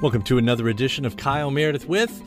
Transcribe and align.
Welcome 0.00 0.22
to 0.22 0.38
another 0.38 0.68
edition 0.68 1.04
of 1.04 1.16
Kyle 1.16 1.50
Meredith 1.50 1.88
with 1.88 2.22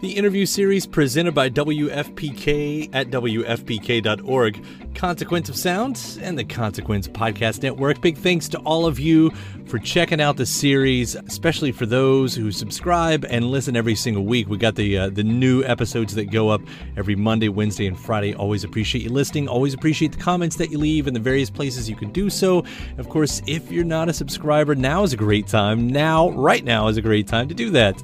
the 0.00 0.16
interview 0.16 0.46
series 0.46 0.86
presented 0.86 1.34
by 1.34 1.50
WFPK 1.50 2.88
at 2.94 3.10
WFPK.org, 3.10 4.64
Consequence 5.00 5.48
of 5.48 5.56
Sound, 5.56 6.18
and 6.20 6.38
the 6.38 6.44
Consequence 6.44 7.08
Podcast 7.08 7.62
Network. 7.62 8.02
Big 8.02 8.18
thanks 8.18 8.50
to 8.50 8.58
all 8.58 8.84
of 8.84 9.00
you 9.00 9.30
for 9.64 9.78
checking 9.78 10.20
out 10.20 10.36
the 10.36 10.44
series, 10.44 11.14
especially 11.14 11.72
for 11.72 11.86
those 11.86 12.34
who 12.34 12.52
subscribe 12.52 13.24
and 13.30 13.46
listen 13.46 13.76
every 13.76 13.94
single 13.94 14.26
week. 14.26 14.50
We 14.50 14.58
got 14.58 14.74
the 14.74 14.98
uh, 14.98 15.08
the 15.08 15.24
new 15.24 15.64
episodes 15.64 16.14
that 16.16 16.26
go 16.26 16.50
up 16.50 16.60
every 16.98 17.16
Monday, 17.16 17.48
Wednesday, 17.48 17.86
and 17.86 17.98
Friday. 17.98 18.34
Always 18.34 18.62
appreciate 18.62 19.02
you 19.02 19.08
listening. 19.08 19.48
Always 19.48 19.72
appreciate 19.72 20.12
the 20.12 20.18
comments 20.18 20.56
that 20.56 20.70
you 20.70 20.76
leave 20.76 21.06
in 21.06 21.14
the 21.14 21.20
various 21.20 21.48
places 21.48 21.88
you 21.88 21.96
can 21.96 22.12
do 22.12 22.28
so. 22.28 22.62
Of 22.98 23.08
course, 23.08 23.40
if 23.46 23.72
you're 23.72 23.84
not 23.84 24.10
a 24.10 24.12
subscriber, 24.12 24.74
now 24.74 25.02
is 25.02 25.14
a 25.14 25.16
great 25.16 25.46
time. 25.46 25.88
Now, 25.88 26.28
right 26.32 26.62
now, 26.62 26.88
is 26.88 26.98
a 26.98 27.02
great 27.02 27.26
time 27.26 27.48
to 27.48 27.54
do 27.54 27.70
that. 27.70 28.02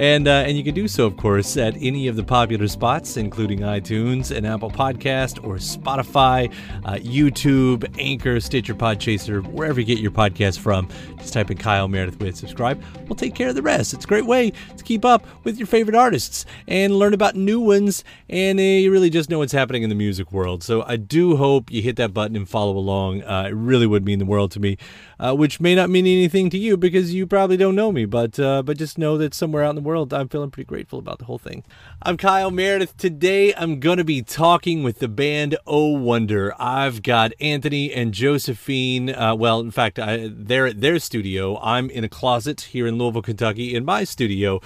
And, 0.00 0.26
uh, 0.26 0.44
and 0.46 0.56
you 0.56 0.64
can 0.64 0.74
do 0.74 0.88
so, 0.88 1.04
of 1.04 1.18
course, 1.18 1.58
at 1.58 1.76
any 1.76 2.08
of 2.08 2.16
the 2.16 2.24
popular 2.24 2.66
spots, 2.68 3.18
including 3.18 3.58
iTunes 3.58 4.34
and 4.34 4.46
Apple 4.46 4.70
Podcast 4.70 5.44
or 5.44 5.56
Spotify, 5.56 6.50
uh, 6.86 6.94
YouTube, 6.94 7.86
Anchor, 7.98 8.40
Stitcher, 8.40 8.74
Podchaser, 8.74 9.46
wherever 9.52 9.78
you 9.78 9.84
get 9.84 9.98
your 9.98 10.10
podcast 10.10 10.58
from. 10.58 10.88
Just 11.18 11.34
type 11.34 11.50
in 11.50 11.58
Kyle 11.58 11.86
Meredith 11.86 12.18
with 12.18 12.34
subscribe. 12.34 12.82
We'll 13.08 13.14
take 13.14 13.34
care 13.34 13.50
of 13.50 13.54
the 13.54 13.60
rest. 13.60 13.92
It's 13.92 14.06
a 14.06 14.08
great 14.08 14.24
way 14.24 14.52
to 14.74 14.82
keep 14.84 15.04
up 15.04 15.26
with 15.44 15.58
your 15.58 15.66
favorite 15.66 15.94
artists 15.94 16.46
and 16.66 16.96
learn 16.96 17.12
about 17.12 17.36
new 17.36 17.60
ones, 17.60 18.02
and 18.30 18.58
uh, 18.58 18.62
you 18.62 18.90
really 18.90 19.10
just 19.10 19.28
know 19.28 19.40
what's 19.40 19.52
happening 19.52 19.82
in 19.82 19.90
the 19.90 19.94
music 19.94 20.32
world. 20.32 20.62
So 20.62 20.82
I 20.84 20.96
do 20.96 21.36
hope 21.36 21.70
you 21.70 21.82
hit 21.82 21.96
that 21.96 22.14
button 22.14 22.36
and 22.36 22.48
follow 22.48 22.74
along. 22.78 23.22
Uh, 23.22 23.48
it 23.48 23.54
really 23.54 23.86
would 23.86 24.06
mean 24.06 24.18
the 24.18 24.24
world 24.24 24.50
to 24.52 24.60
me, 24.60 24.78
uh, 25.18 25.34
which 25.34 25.60
may 25.60 25.74
not 25.74 25.90
mean 25.90 26.06
anything 26.06 26.48
to 26.48 26.56
you 26.56 26.78
because 26.78 27.12
you 27.12 27.26
probably 27.26 27.58
don't 27.58 27.74
know 27.74 27.92
me, 27.92 28.06
but 28.06 28.40
uh, 28.40 28.62
but 28.62 28.78
just 28.78 28.96
know 28.96 29.18
that 29.18 29.34
somewhere 29.34 29.62
out 29.62 29.70
in 29.70 29.76
the 29.76 29.82
world, 29.82 29.89
I'm 29.96 30.28
feeling 30.28 30.50
pretty 30.52 30.68
grateful 30.68 31.00
about 31.00 31.18
the 31.18 31.24
whole 31.24 31.38
thing. 31.38 31.64
I'm 32.00 32.16
Kyle 32.16 32.52
Meredith. 32.52 32.96
Today, 32.96 33.52
I'm 33.54 33.80
going 33.80 33.98
to 33.98 34.04
be 34.04 34.22
talking 34.22 34.84
with 34.84 35.00
the 35.00 35.08
band 35.08 35.56
Oh 35.66 35.88
Wonder. 35.88 36.54
I've 36.60 37.02
got 37.02 37.32
Anthony 37.40 37.92
and 37.92 38.14
Josephine. 38.14 39.12
Uh, 39.12 39.34
well, 39.34 39.58
in 39.58 39.72
fact, 39.72 39.98
I, 39.98 40.30
they're 40.32 40.68
at 40.68 40.80
their 40.80 41.00
studio. 41.00 41.58
I'm 41.60 41.90
in 41.90 42.04
a 42.04 42.08
closet 42.08 42.60
here 42.60 42.86
in 42.86 42.98
Louisville, 42.98 43.22
Kentucky, 43.22 43.74
in 43.74 43.84
my 43.84 44.04
studio. 44.04 44.60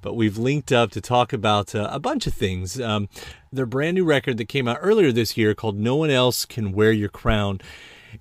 But 0.00 0.14
we've 0.14 0.38
linked 0.38 0.72
up 0.72 0.90
to 0.92 1.02
talk 1.02 1.34
about 1.34 1.74
uh, 1.74 1.90
a 1.92 2.00
bunch 2.00 2.26
of 2.26 2.32
things. 2.32 2.80
Um, 2.80 3.10
their 3.52 3.66
brand 3.66 3.96
new 3.96 4.04
record 4.04 4.38
that 4.38 4.46
came 4.46 4.66
out 4.66 4.78
earlier 4.80 5.12
this 5.12 5.36
year 5.36 5.54
called 5.54 5.76
No 5.76 5.96
One 5.96 6.10
Else 6.10 6.46
Can 6.46 6.72
Wear 6.72 6.90
Your 6.90 7.10
Crown 7.10 7.60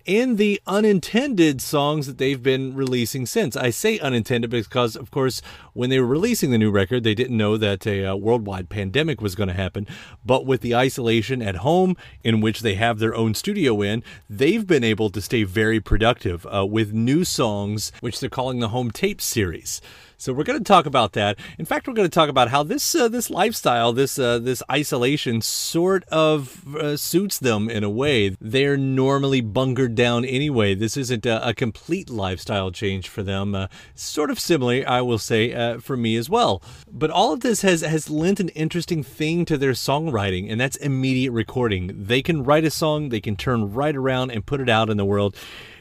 and 0.08 0.38
the 0.38 0.62
unintended 0.68 1.62
songs 1.62 2.08
that 2.08 2.18
they've 2.18 2.42
been 2.42 2.76
releasing 2.76 3.26
since. 3.26 3.56
I 3.56 3.70
say 3.70 4.00
unintended 4.00 4.50
because, 4.50 4.96
of 4.96 5.12
course, 5.12 5.42
when 5.74 5.90
they 5.90 6.00
were 6.00 6.08
releasing 6.08 6.52
the 6.52 6.58
new 6.58 6.72
record, 6.72 7.04
they 7.04 7.16
didn't 7.16 7.38
know 7.38 7.58
that 7.58 7.86
a 7.86 8.06
uh, 8.06 8.16
worldwide 8.16 8.70
pandemic 8.70 9.22
was 9.22 9.36
going 9.36 9.50
to 9.50 9.54
happen. 9.54 9.88
But 10.26 10.46
with 10.46 10.62
the 10.62 10.76
isolation 10.76 11.42
at 11.42 11.58
home, 11.58 11.96
in 12.24 12.42
which 12.42 12.62
they 12.62 12.76
have 12.76 13.00
their 13.00 13.16
own 13.16 13.34
studio 13.34 13.82
in, 13.82 14.04
they've 14.30 14.66
been 14.66 14.84
able 14.84 15.10
to 15.10 15.22
stay 15.22 15.44
very 15.44 15.80
productive 15.80 16.46
uh, 16.48 16.66
with 16.66 16.94
new 16.94 17.24
songs, 17.24 17.92
which 18.02 18.20
they're 18.20 18.30
calling 18.30 18.60
the 18.60 18.70
Home 18.70 18.92
Tape 18.92 19.22
series. 19.22 19.82
So 20.20 20.34
we're 20.34 20.44
going 20.44 20.60
to 20.60 20.66
talk 20.66 20.86
about 20.86 21.14
that. 21.14 21.40
In 21.58 21.64
fact, 21.64 21.88
we're 21.88 21.94
going 21.94 22.10
to 22.10 22.14
talk 22.14 22.28
about 22.28 22.50
how 22.50 22.62
this 22.62 22.94
uh, 22.94 23.08
this 23.08 23.30
lifestyle, 23.30 23.94
this 23.94 24.20
uh, 24.20 24.38
this 24.38 24.62
isolation, 24.70 25.40
sort 25.42 26.04
of 26.10 26.76
uh, 26.76 26.98
suits 26.98 27.40
them 27.40 27.70
in 27.70 27.86
a 27.86 27.90
way. 27.90 28.36
They're 28.42 28.76
normally 28.76 29.40
bunkered 29.40 29.96
down 29.96 30.26
anyway. 30.26 30.76
This 30.76 30.98
isn't 30.98 31.26
a, 31.26 31.48
a 31.48 31.54
complete 31.54 32.10
lifestyle 32.10 32.70
change 32.70 33.08
for 33.08 33.24
them. 33.24 33.56
Uh, 33.56 33.68
sort 33.96 34.30
of 34.30 34.42
similar, 34.42 34.84
I 34.86 35.00
will 35.00 35.20
say, 35.20 35.54
uh, 35.54 35.80
for 35.80 35.96
me 35.96 36.18
as 36.18 36.30
well. 36.30 36.62
But 36.92 37.12
all 37.12 37.32
of 37.32 37.40
this 37.40 37.62
has 37.62 37.80
has 37.80 38.10
lent 38.10 38.42
an 38.42 38.50
interesting 38.50 39.04
thing 39.04 39.46
to 39.46 39.58
their 39.58 39.72
songwriting, 39.72 40.52
and 40.52 40.60
that's 40.60 40.76
immediate 40.76 41.32
recording. 41.32 41.92
They 41.96 42.22
can 42.22 42.44
write 42.44 42.66
a 42.66 42.72
song, 42.72 43.08
they 43.08 43.22
can 43.22 43.38
turn 43.38 43.72
right 43.72 43.96
around 43.96 44.32
and 44.32 44.46
put 44.46 44.60
it 44.60 44.68
out 44.68 44.90
in 44.90 44.98
the 44.98 45.06
world 45.06 45.34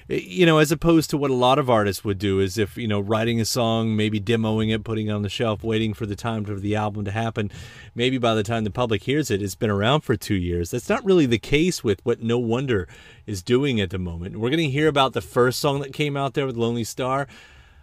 you 0.09 0.47
know, 0.47 0.57
as 0.57 0.73
opposed 0.73 1.11
to 1.11 1.19
what 1.19 1.31
a 1.31 1.35
lot 1.35 1.59
of 1.59 1.69
artists 1.69 2.03
would 2.03 2.19
do 2.19 2.41
is 2.41 2.57
if, 2.57 2.79
you 2.79 2.89
know, 2.89 2.99
writing 2.99 3.41
a 3.41 3.45
song, 3.45 3.95
maybe 3.95 4.19
demoing 4.19 4.75
it, 4.75 4.83
putting 4.83 5.09
it 5.09 5.13
on 5.13 5.21
the 5.21 5.29
shelf, 5.29 5.63
waiting 5.63 5.93
for 5.93 6.07
the 6.07 6.17
time 6.17 6.47
for 6.47 6.55
the 6.55 6.75
album 6.75 7.05
to 7.05 7.11
happen. 7.11 7.51
Maybe 7.95 8.17
by 8.17 8.35
the 8.35 8.43
time 8.43 8.65
the 8.65 8.71
public 8.71 9.03
hears 9.03 9.31
it, 9.31 9.43
it's 9.43 9.55
been 9.55 9.69
around 9.69 10.01
for 10.01 10.17
two 10.17 10.35
years. 10.35 10.71
That's 10.71 10.89
not 10.89 11.05
really 11.05 11.27
the 11.27 11.39
case 11.39 11.85
with 11.85 12.01
what 12.05 12.23
No 12.23 12.39
Wonder 12.39 12.89
is 13.27 13.43
doing 13.43 13.81
at 13.81 13.91
the 13.91 13.99
moment. 13.99 14.39
We're 14.39 14.49
going 14.49 14.59
to 14.65 14.71
hear 14.71 14.89
about 14.89 15.13
the 15.13 15.21
first 15.21 15.59
song 15.59 15.81
that 15.81 15.93
came 15.93 16.17
out 16.17 16.33
there 16.33 16.47
with 16.47 16.57
Lonely 16.57 16.85
Star, 16.85 17.29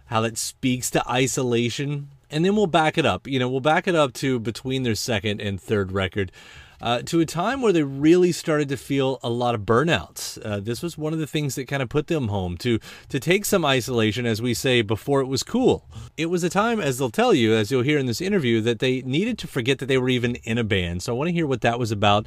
how 0.06 0.20
that 0.22 0.36
speaks 0.36 0.90
to 0.90 1.08
isolation. 1.08 2.08
And 2.28 2.44
then 2.44 2.56
we'll 2.56 2.66
back 2.66 2.98
it 2.98 3.06
up. 3.06 3.28
You 3.28 3.38
know, 3.38 3.48
we'll 3.48 3.60
back 3.60 3.86
it 3.86 3.94
up 3.94 4.12
to 4.14 4.40
between 4.40 4.82
their 4.82 4.96
second 4.96 5.40
and 5.40 5.60
third 5.60 5.92
record 5.92 6.32
uh, 6.80 7.02
to 7.02 7.20
a 7.20 7.26
time 7.26 7.62
where 7.62 7.72
they 7.72 7.82
really 7.82 8.32
started 8.32 8.68
to 8.68 8.76
feel 8.76 9.18
a 9.22 9.30
lot 9.30 9.54
of 9.54 9.62
burnouts. 9.62 10.38
Uh, 10.44 10.60
this 10.60 10.82
was 10.82 10.98
one 10.98 11.12
of 11.12 11.18
the 11.18 11.26
things 11.26 11.54
that 11.54 11.68
kind 11.68 11.82
of 11.82 11.88
put 11.88 12.06
them 12.06 12.28
home 12.28 12.56
to 12.58 12.78
to 13.08 13.20
take 13.20 13.44
some 13.44 13.64
isolation, 13.64 14.26
as 14.26 14.42
we 14.42 14.54
say, 14.54 14.82
before 14.82 15.20
it 15.20 15.26
was 15.26 15.42
cool. 15.42 15.86
It 16.16 16.26
was 16.26 16.44
a 16.44 16.50
time, 16.50 16.80
as 16.80 16.98
they'll 16.98 17.10
tell 17.10 17.34
you, 17.34 17.54
as 17.54 17.70
you'll 17.70 17.82
hear 17.82 17.98
in 17.98 18.06
this 18.06 18.20
interview, 18.20 18.60
that 18.62 18.78
they 18.78 19.02
needed 19.02 19.38
to 19.38 19.46
forget 19.46 19.78
that 19.78 19.86
they 19.86 19.98
were 19.98 20.08
even 20.08 20.36
in 20.36 20.58
a 20.58 20.64
band. 20.64 21.02
So 21.02 21.14
I 21.14 21.16
want 21.16 21.28
to 21.28 21.32
hear 21.32 21.46
what 21.46 21.60
that 21.62 21.78
was 21.78 21.90
about, 21.90 22.26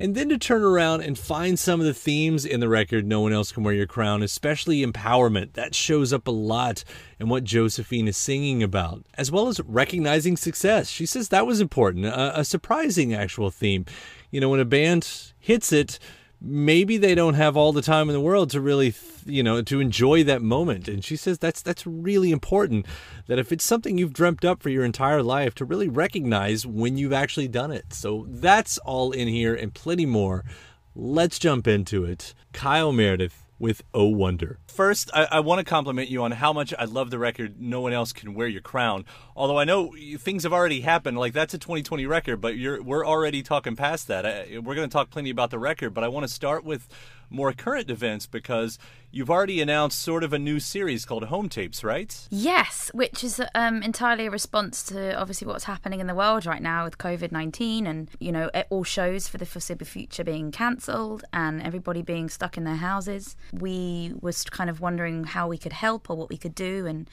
and 0.00 0.14
then 0.14 0.28
to 0.28 0.38
turn 0.38 0.62
around 0.62 1.02
and 1.02 1.18
find 1.18 1.58
some 1.58 1.80
of 1.80 1.86
the 1.86 1.94
themes 1.94 2.44
in 2.44 2.60
the 2.60 2.68
record. 2.68 3.06
No 3.06 3.20
one 3.20 3.32
else 3.32 3.52
can 3.52 3.64
wear 3.64 3.74
your 3.74 3.86
crown, 3.86 4.22
especially 4.22 4.84
empowerment. 4.84 5.52
That 5.54 5.74
shows 5.74 6.12
up 6.12 6.26
a 6.26 6.30
lot 6.30 6.84
in 7.20 7.28
what 7.28 7.44
Josephine 7.44 8.08
is 8.08 8.16
singing 8.16 8.62
about, 8.62 9.04
as 9.14 9.30
well 9.30 9.48
as 9.48 9.60
recognizing 9.60 10.36
success. 10.36 10.88
She 10.88 11.06
says 11.06 11.28
that 11.28 11.46
was 11.46 11.60
important, 11.60 12.06
a, 12.06 12.40
a 12.40 12.44
surprising 12.44 13.14
actual 13.14 13.50
theme. 13.50 13.83
You 14.30 14.40
know, 14.40 14.48
when 14.48 14.60
a 14.60 14.64
band 14.64 15.32
hits 15.38 15.72
it, 15.72 15.98
maybe 16.40 16.96
they 16.98 17.14
don't 17.14 17.34
have 17.34 17.56
all 17.56 17.72
the 17.72 17.82
time 17.82 18.08
in 18.08 18.12
the 18.12 18.20
world 18.20 18.50
to 18.50 18.60
really 18.60 18.94
you 19.24 19.42
know 19.42 19.62
to 19.62 19.80
enjoy 19.80 20.24
that 20.24 20.42
moment. 20.42 20.88
And 20.88 21.04
she 21.04 21.16
says 21.16 21.38
that's 21.38 21.62
that's 21.62 21.86
really 21.86 22.30
important 22.30 22.86
that 23.26 23.38
if 23.38 23.52
it's 23.52 23.64
something 23.64 23.96
you've 23.98 24.12
dreamt 24.12 24.44
up 24.44 24.62
for 24.62 24.68
your 24.68 24.84
entire 24.84 25.22
life 25.22 25.54
to 25.56 25.64
really 25.64 25.88
recognize 25.88 26.66
when 26.66 26.96
you've 26.96 27.12
actually 27.12 27.48
done 27.48 27.70
it. 27.70 27.92
So 27.94 28.26
that's 28.28 28.78
all 28.78 29.12
in 29.12 29.28
here 29.28 29.54
and 29.54 29.72
plenty 29.72 30.06
more. 30.06 30.44
Let's 30.94 31.38
jump 31.38 31.66
into 31.66 32.04
it. 32.04 32.34
Kyle 32.52 32.92
meredith 32.92 33.43
with 33.58 33.82
Oh 33.92 34.08
Wonder. 34.08 34.58
First, 34.66 35.10
I, 35.14 35.26
I 35.30 35.40
want 35.40 35.60
to 35.60 35.64
compliment 35.64 36.10
you 36.10 36.22
on 36.22 36.32
how 36.32 36.52
much 36.52 36.74
I 36.78 36.84
love 36.84 37.10
the 37.10 37.18
record 37.18 37.60
No 37.60 37.80
One 37.80 37.92
Else 37.92 38.12
Can 38.12 38.34
Wear 38.34 38.48
Your 38.48 38.60
Crown. 38.60 39.04
Although 39.36 39.58
I 39.58 39.64
know 39.64 39.94
things 40.18 40.42
have 40.42 40.52
already 40.52 40.80
happened, 40.80 41.18
like 41.18 41.32
that's 41.32 41.54
a 41.54 41.58
2020 41.58 42.06
record, 42.06 42.40
but 42.40 42.54
we're 42.56 43.06
already 43.06 43.42
talking 43.42 43.76
past 43.76 44.08
that. 44.08 44.26
I, 44.26 44.58
we're 44.58 44.74
going 44.74 44.88
to 44.88 44.92
talk 44.92 45.10
plenty 45.10 45.30
about 45.30 45.50
the 45.50 45.58
record, 45.58 45.94
but 45.94 46.04
I 46.04 46.08
want 46.08 46.26
to 46.26 46.32
start 46.32 46.64
with 46.64 46.88
more 47.34 47.52
current 47.52 47.90
events 47.90 48.26
because 48.26 48.78
you've 49.10 49.30
already 49.30 49.60
announced 49.60 50.00
sort 50.00 50.24
of 50.24 50.32
a 50.32 50.38
new 50.38 50.58
series 50.60 51.04
called 51.04 51.24
Home 51.24 51.48
Tapes, 51.48 51.84
right? 51.84 52.26
Yes, 52.30 52.90
which 52.94 53.22
is 53.22 53.40
um, 53.54 53.82
entirely 53.82 54.26
a 54.26 54.30
response 54.30 54.82
to 54.84 55.14
obviously 55.14 55.46
what's 55.46 55.64
happening 55.64 56.00
in 56.00 56.06
the 56.06 56.14
world 56.14 56.46
right 56.46 56.62
now 56.62 56.84
with 56.84 56.98
COVID 56.98 57.32
19 57.32 57.86
and, 57.86 58.10
you 58.18 58.32
know, 58.32 58.50
all 58.70 58.84
shows 58.84 59.28
for 59.28 59.38
the 59.38 59.46
foreseeable 59.46 59.86
future 59.86 60.24
being 60.24 60.50
cancelled 60.50 61.24
and 61.32 61.62
everybody 61.62 62.02
being 62.02 62.28
stuck 62.28 62.56
in 62.56 62.64
their 62.64 62.76
houses. 62.76 63.36
We 63.52 64.14
was 64.20 64.44
kind 64.44 64.70
of 64.70 64.80
wondering 64.80 65.24
how 65.24 65.48
we 65.48 65.58
could 65.58 65.72
help 65.72 66.08
or 66.08 66.16
what 66.16 66.30
we 66.30 66.36
could 66.36 66.54
do 66.54 66.86
and 66.86 67.08